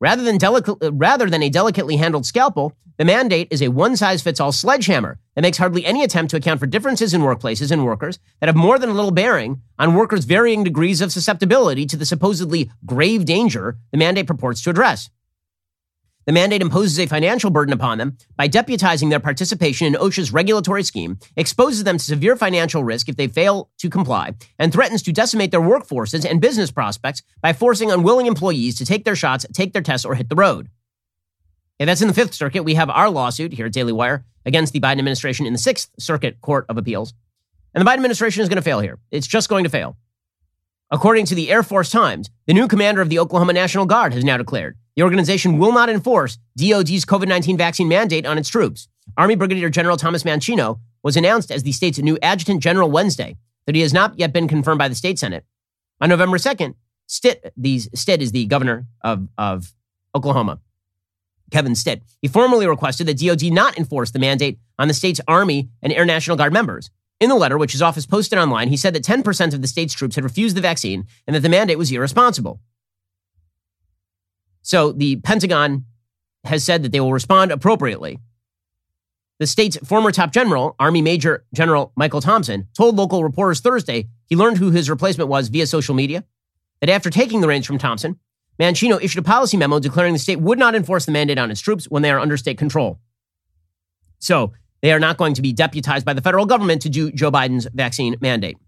[0.00, 4.22] Rather than, delica- rather than a delicately handled scalpel, the mandate is a one size
[4.22, 7.84] fits all sledgehammer that makes hardly any attempt to account for differences in workplaces and
[7.84, 11.96] workers that have more than a little bearing on workers' varying degrees of susceptibility to
[11.96, 15.10] the supposedly grave danger the mandate purports to address.
[16.28, 20.82] The mandate imposes a financial burden upon them by deputizing their participation in OSHA's regulatory
[20.82, 25.12] scheme, exposes them to severe financial risk if they fail to comply, and threatens to
[25.14, 29.72] decimate their workforces and business prospects by forcing unwilling employees to take their shots, take
[29.72, 30.68] their tests, or hit the road.
[31.80, 32.62] And that's in the Fifth Circuit.
[32.62, 35.88] We have our lawsuit here at Daily Wire against the Biden administration in the Sixth
[35.98, 37.14] Circuit Court of Appeals.
[37.74, 38.98] And the Biden administration is going to fail here.
[39.10, 39.96] It's just going to fail.
[40.90, 44.24] According to the Air Force Times, the new commander of the Oklahoma National Guard has
[44.24, 48.88] now declared the organization will not enforce DOD's COVID 19 vaccine mandate on its troops.
[49.16, 53.76] Army Brigadier General Thomas Mancino was announced as the state's new adjutant general Wednesday, but
[53.76, 55.44] he has not yet been confirmed by the state Senate.
[56.00, 56.74] On November 2nd,
[57.06, 59.72] Stitt, the, Stitt is the governor of, of
[60.16, 60.58] Oklahoma,
[61.52, 62.02] Kevin Stitt.
[62.20, 66.06] He formally requested that DOD not enforce the mandate on the state's Army and Air
[66.06, 66.90] National Guard members.
[67.20, 69.94] In the letter, which his office posted online, he said that 10% of the state's
[69.94, 72.60] troops had refused the vaccine and that the mandate was irresponsible.
[74.68, 75.86] So the Pentagon
[76.44, 78.18] has said that they will respond appropriately.
[79.38, 84.36] The state's former top general, Army Major General Michael Thompson, told local reporters Thursday he
[84.36, 86.22] learned who his replacement was via social media.
[86.82, 88.20] That after taking the reins from Thompson,
[88.60, 91.62] Mancino issued a policy memo declaring the state would not enforce the mandate on its
[91.62, 93.00] troops when they are under state control.
[94.18, 94.52] So
[94.82, 97.66] they are not going to be deputized by the federal government to do Joe Biden's
[97.72, 98.58] vaccine mandate.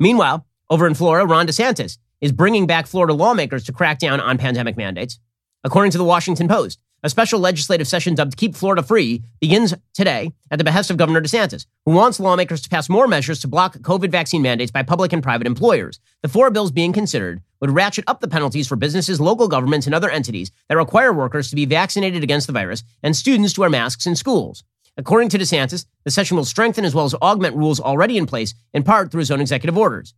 [0.00, 4.36] Meanwhile, over in Florida, Ron DeSantis is bringing back Florida lawmakers to crack down on
[4.36, 5.20] pandemic mandates.
[5.62, 10.32] According to the Washington Post, a special legislative session dubbed Keep Florida Free begins today
[10.50, 13.76] at the behest of Governor DeSantis, who wants lawmakers to pass more measures to block
[13.76, 16.00] COVID vaccine mandates by public and private employers.
[16.22, 19.94] The four bills being considered would ratchet up the penalties for businesses, local governments, and
[19.94, 23.70] other entities that require workers to be vaccinated against the virus and students to wear
[23.70, 24.64] masks in schools.
[24.96, 28.52] According to DeSantis, the session will strengthen as well as augment rules already in place,
[28.74, 30.12] in part through his own executive orders.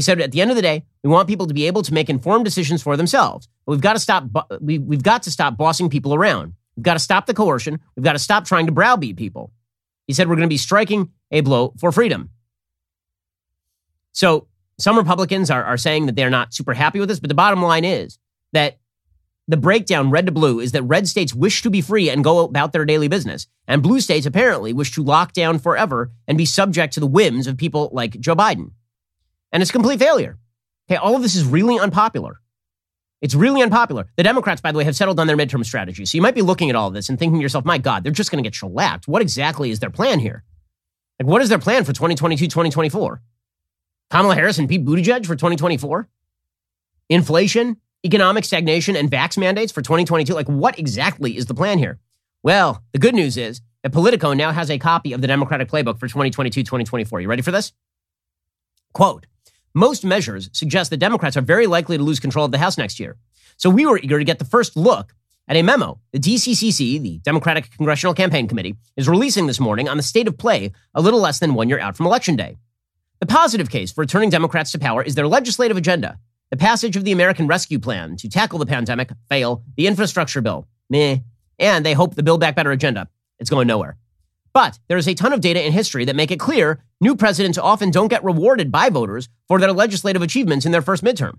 [0.00, 1.92] He said, at the end of the day, we want people to be able to
[1.92, 3.50] make informed decisions for themselves.
[3.66, 4.24] But we've got to stop.
[4.58, 6.54] We, we've got to stop bossing people around.
[6.74, 7.80] We've got to stop the coercion.
[7.94, 9.52] We've got to stop trying to browbeat people.
[10.06, 12.30] He said, we're going to be striking a blow for freedom.
[14.12, 14.48] So
[14.78, 17.60] some Republicans are, are saying that they're not super happy with this, but the bottom
[17.60, 18.18] line is
[18.54, 18.78] that
[19.48, 22.38] the breakdown, red to blue, is that red states wish to be free and go
[22.38, 23.48] about their daily business.
[23.68, 27.46] And blue states apparently wish to lock down forever and be subject to the whims
[27.46, 28.70] of people like Joe Biden.
[29.52, 30.38] And it's a complete failure.
[30.90, 32.40] Okay, all of this is really unpopular.
[33.20, 34.08] It's really unpopular.
[34.16, 36.06] The Democrats, by the way, have settled on their midterm strategy.
[36.06, 38.12] So you might be looking at all this and thinking to yourself, my God, they're
[38.12, 39.06] just going to get shellacked.
[39.06, 40.42] What exactly is their plan here?
[41.18, 43.20] Like, what is their plan for 2022, 2024?
[44.10, 46.08] Kamala Harris and Pete Buttigieg for 2024?
[47.10, 50.32] Inflation, economic stagnation, and vax mandates for 2022?
[50.32, 51.98] Like, what exactly is the plan here?
[52.42, 56.00] Well, the good news is that Politico now has a copy of the Democratic playbook
[56.00, 57.20] for 2022, 2024.
[57.20, 57.74] You ready for this?
[58.94, 59.26] Quote,
[59.74, 62.98] most measures suggest that Democrats are very likely to lose control of the House next
[62.98, 63.16] year.
[63.56, 65.14] So we were eager to get the first look
[65.48, 69.96] at a memo the DCCC, the Democratic Congressional Campaign Committee, is releasing this morning on
[69.96, 72.56] the state of play a little less than one year out from Election Day.
[73.20, 76.18] The positive case for returning Democrats to power is their legislative agenda
[76.50, 80.66] the passage of the American Rescue Plan to tackle the pandemic, fail, the infrastructure bill,
[80.88, 81.18] meh,
[81.60, 83.08] and they hope the Build Back Better agenda.
[83.38, 83.96] It's going nowhere.
[84.52, 87.58] But there is a ton of data in history that make it clear new presidents
[87.58, 91.38] often don't get rewarded by voters for their legislative achievements in their first midterm.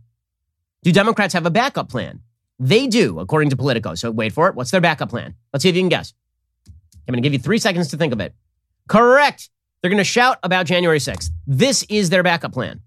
[0.84, 2.22] Do Democrats have a backup plan?
[2.58, 3.96] They do, according to Politico.
[3.96, 4.56] So wait for it.
[4.56, 5.36] What's their backup plan?
[5.52, 6.14] Let's see if you can guess.
[6.68, 8.34] I'm going to give you three seconds to think of it.
[8.88, 9.50] Correct.
[9.82, 11.30] They're going to shout about January 6th.
[11.48, 12.82] This is their backup plan.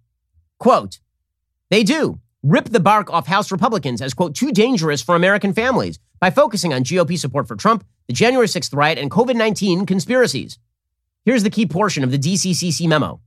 [0.59, 1.01] Quote,
[1.71, 5.99] they do rip the bark off House Republicans as, quote, too dangerous for American families
[6.21, 10.59] by focusing on GOP support for Trump, the January 6th riot, and COVID 19 conspiracies.
[11.25, 13.21] Here's the key portion of the DCCC memo.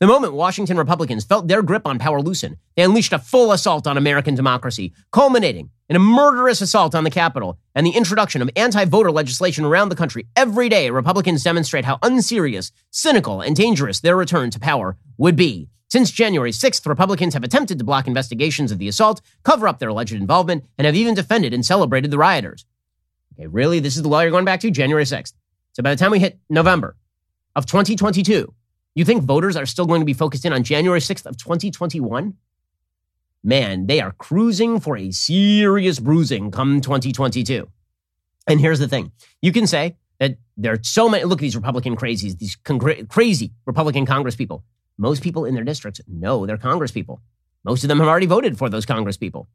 [0.00, 3.86] The moment Washington Republicans felt their grip on power loosen, they unleashed a full assault
[3.86, 8.50] on American democracy, culminating in a murderous assault on the Capitol and the introduction of
[8.56, 10.26] anti voter legislation around the country.
[10.36, 15.68] Every day, Republicans demonstrate how unserious, cynical, and dangerous their return to power would be.
[15.94, 19.90] Since January 6th, Republicans have attempted to block investigations of the assault, cover up their
[19.90, 22.66] alleged involvement, and have even defended and celebrated the rioters.
[23.32, 23.78] Okay, really?
[23.78, 24.72] This is the law you're going back to?
[24.72, 25.34] January 6th.
[25.72, 26.96] So by the time we hit November
[27.54, 28.52] of 2022,
[28.96, 32.34] you think voters are still going to be focused in on January 6th of 2021?
[33.44, 37.68] Man, they are cruising for a serious bruising come 2022.
[38.48, 41.54] And here's the thing you can say that there are so many, look at these
[41.54, 44.64] Republican crazies, these congr- crazy Republican Congress people.
[44.96, 47.20] Most people in their districts know they're Congress people.
[47.64, 49.48] Most of them have already voted for those Congress people.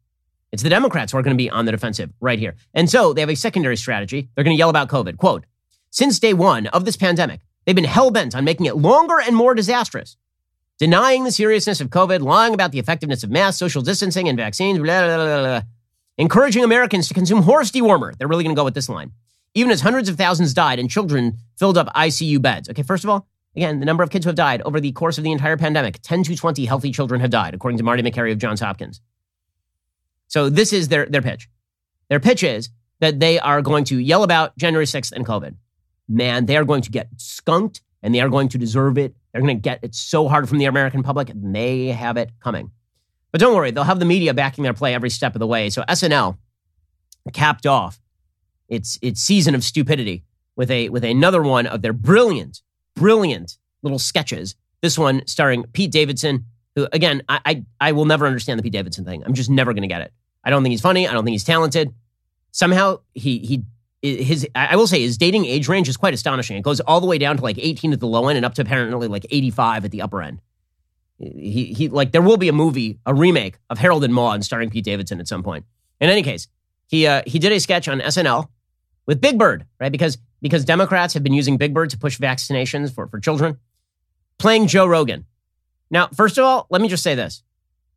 [0.52, 2.56] It's the Democrats who are going to be on the defensive right here.
[2.74, 4.28] And so they have a secondary strategy.
[4.34, 5.16] They're going to yell about COVID.
[5.16, 5.44] Quote,
[5.90, 9.36] since day one of this pandemic, they've been hell bent on making it longer and
[9.36, 10.16] more disastrous,
[10.78, 14.78] denying the seriousness of COVID, lying about the effectiveness of mass social distancing and vaccines,
[14.78, 15.62] blah, blah, blah,
[16.18, 18.16] encouraging Americans to consume horse dewormer.
[18.16, 19.12] They're really going to go with this line.
[19.54, 22.68] Even as hundreds of thousands died and children filled up ICU beds.
[22.68, 23.26] Okay, first of all,
[23.56, 26.00] Again, the number of kids who have died over the course of the entire pandemic
[26.02, 29.00] 10 to 20 healthy children have died, according to Marty Makary of Johns Hopkins.
[30.28, 31.48] So this is their, their pitch.
[32.08, 32.70] Their pitch is
[33.00, 35.56] that they are going to yell about January 6th and COVID.
[36.08, 39.14] Man, they are going to get skunked and they are going to deserve it.
[39.32, 42.70] They're going to get it so hard from the American public, they have it coming.
[43.32, 45.70] But don't worry, they'll have the media backing their play every step of the way.
[45.70, 46.36] So SNL
[47.32, 48.00] capped off
[48.68, 50.24] its its season of stupidity
[50.56, 52.62] with a with another one of their brilliant
[53.00, 54.54] brilliant little sketches.
[54.82, 56.44] This one starring Pete Davidson,
[56.74, 59.22] who again, I I, I will never understand the Pete Davidson thing.
[59.24, 60.12] I'm just never going to get it.
[60.44, 61.08] I don't think he's funny.
[61.08, 61.94] I don't think he's talented.
[62.52, 63.62] Somehow he he
[64.02, 66.56] his I will say his dating age range is quite astonishing.
[66.56, 68.54] It goes all the way down to like 18 at the low end and up
[68.54, 70.40] to apparently like 85 at the upper end.
[71.18, 74.70] He he like there will be a movie, a remake of Harold and Maude starring
[74.70, 75.64] Pete Davidson at some point.
[76.00, 76.48] In any case,
[76.86, 78.48] He uh, he did a sketch on SNL
[79.06, 79.92] with Big Bird, right?
[79.92, 83.58] Because because Democrats have been using Big Bird to push vaccinations for, for children,
[84.38, 85.26] playing Joe Rogan.
[85.90, 87.42] Now, first of all, let me just say this.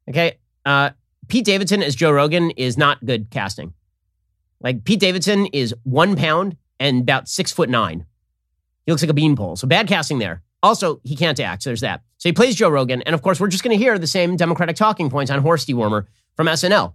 [0.09, 0.39] Okay.
[0.65, 0.91] Uh,
[1.27, 3.73] Pete Davidson as Joe Rogan is not good casting.
[4.59, 8.05] Like Pete Davidson is one pound and about six foot nine.
[8.85, 9.55] He looks like a beanpole.
[9.55, 10.41] So bad casting there.
[10.61, 11.63] Also, he can't act.
[11.63, 12.01] So there's that.
[12.17, 13.01] So he plays Joe Rogan.
[13.03, 15.65] And of course, we're just going to hear the same Democratic talking points on horse
[15.65, 16.93] dewormer from SNL.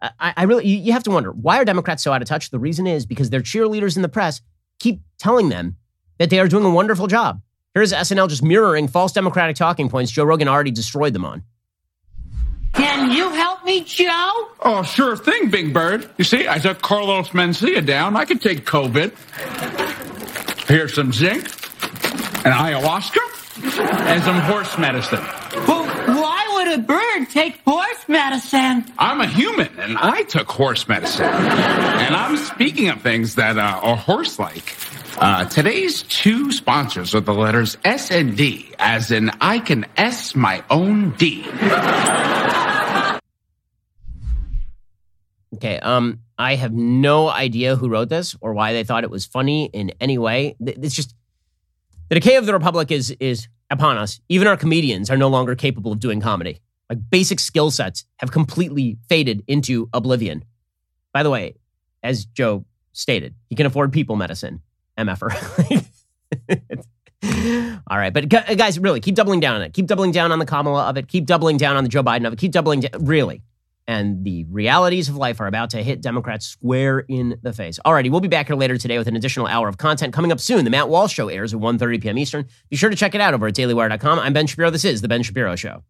[0.00, 2.50] I, I really, you have to wonder why are Democrats so out of touch?
[2.50, 4.40] The reason is because their cheerleaders in the press
[4.78, 5.76] keep telling them
[6.18, 7.40] that they are doing a wonderful job.
[7.74, 11.42] Here's SNL just mirroring false Democratic talking points Joe Rogan already destroyed them on.
[12.74, 14.48] Can you help me, Joe?
[14.60, 16.08] Oh, sure thing, Big Bird.
[16.16, 18.16] You see, I took Carlos Mencia down.
[18.16, 19.12] I could take COVID.
[20.68, 21.44] Here's some zinc,
[22.44, 25.24] and ayahuasca, and some horse medicine.
[25.66, 25.77] Well, why
[26.68, 28.84] would a bird take horse medicine?
[28.98, 31.24] I'm a human, and I took horse medicine.
[31.24, 34.74] and I'm speaking of things that uh, are horse-like.
[35.18, 40.34] Uh, today's two sponsors are the letters S and D, as in I can S
[40.34, 41.44] my own D.
[45.54, 49.26] Okay, um, I have no idea who wrote this or why they thought it was
[49.26, 50.54] funny in any way.
[50.60, 51.14] It's just
[52.10, 54.20] the decay of the republic is is upon us.
[54.28, 56.60] Even our comedians are no longer capable of doing comedy.
[56.88, 60.44] Like basic skill sets have completely faded into oblivion.
[61.12, 61.56] By the way,
[62.02, 64.62] as Joe stated, he can afford people medicine.
[64.98, 65.32] MFR.
[67.90, 69.72] All right, but guys, really keep doubling down on it.
[69.72, 71.08] Keep doubling down on the Kamala of it.
[71.08, 72.38] Keep doubling down on the Joe Biden of it.
[72.38, 73.04] Keep doubling down.
[73.04, 73.42] Really.
[73.88, 77.80] And the realities of life are about to hit Democrats square in the face.
[77.86, 80.40] Alrighty, we'll be back here later today with an additional hour of content coming up
[80.40, 80.64] soon.
[80.64, 82.18] The Matt Walsh Show airs at 1.30 p.m.
[82.18, 82.46] Eastern.
[82.68, 84.18] Be sure to check it out over at dailywire.com.
[84.18, 84.70] I'm Ben Shapiro.
[84.70, 85.82] This is The Ben Shapiro Show.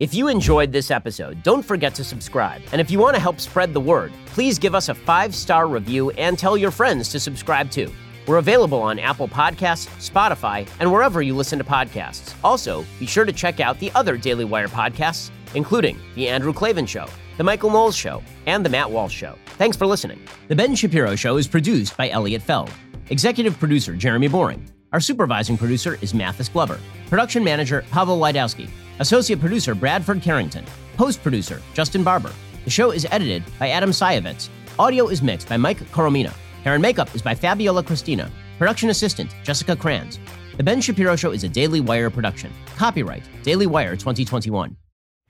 [0.00, 2.62] If you enjoyed this episode, don't forget to subscribe.
[2.72, 5.68] And if you want to help spread the word, please give us a five star
[5.68, 7.92] review and tell your friends to subscribe too.
[8.26, 12.34] We're available on Apple Podcasts, Spotify, and wherever you listen to podcasts.
[12.44, 16.86] Also, be sure to check out the other Daily Wire podcasts, including The Andrew Klavan
[16.86, 17.06] Show,
[17.36, 19.36] The Michael Knowles Show, and The Matt Walsh Show.
[19.58, 20.20] Thanks for listening.
[20.48, 22.70] The Ben Shapiro Show is produced by Elliot Feld,
[23.10, 24.68] executive producer Jeremy Boring.
[24.92, 28.68] Our supervising producer is Mathis Glover, production manager Pavel Wydowski.
[28.98, 30.64] Associate producer Bradford Carrington.
[30.96, 32.30] Post producer Justin Barber.
[32.64, 34.48] The show is edited by Adam Sayevitz.
[34.78, 36.32] Audio is mixed by Mike Coromina.
[36.64, 38.30] Hair and makeup is by Fabiola Cristina.
[38.56, 40.20] Production assistant Jessica Kranz.
[40.56, 42.52] The Ben Shapiro Show is a Daily Wire production.
[42.76, 44.76] Copyright Daily Wire 2021.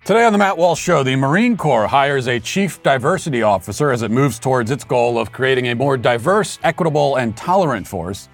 [0.05, 4.03] Today on the Matt Walsh Show, the Marine Corps hires a chief diversity officer as
[4.03, 8.29] it moves towards its goal of creating a more diverse, equitable, and tolerant force.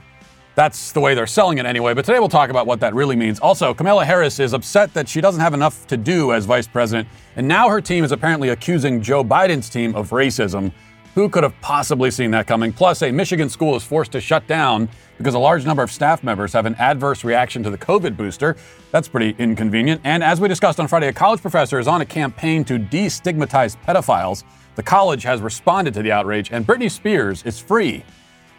[0.56, 3.14] That's the way they're selling it anyway, but today we'll talk about what that really
[3.14, 3.38] means.
[3.38, 7.06] Also, Kamala Harris is upset that she doesn't have enough to do as vice president,
[7.36, 10.72] and now her team is apparently accusing Joe Biden's team of racism.
[11.18, 12.72] Who could have possibly seen that coming?
[12.72, 16.22] Plus, a Michigan school is forced to shut down because a large number of staff
[16.22, 18.56] members have an adverse reaction to the COVID booster.
[18.92, 20.00] That's pretty inconvenient.
[20.04, 23.76] And as we discussed on Friday, a college professor is on a campaign to destigmatize
[23.84, 24.44] pedophiles.
[24.76, 28.04] The college has responded to the outrage, and Britney Spears is free.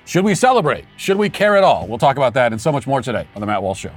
[0.03, 0.83] Should we celebrate?
[0.97, 1.87] Should we care at all?
[1.87, 3.93] We'll talk about that and so much more today on The Matt Walsh Show.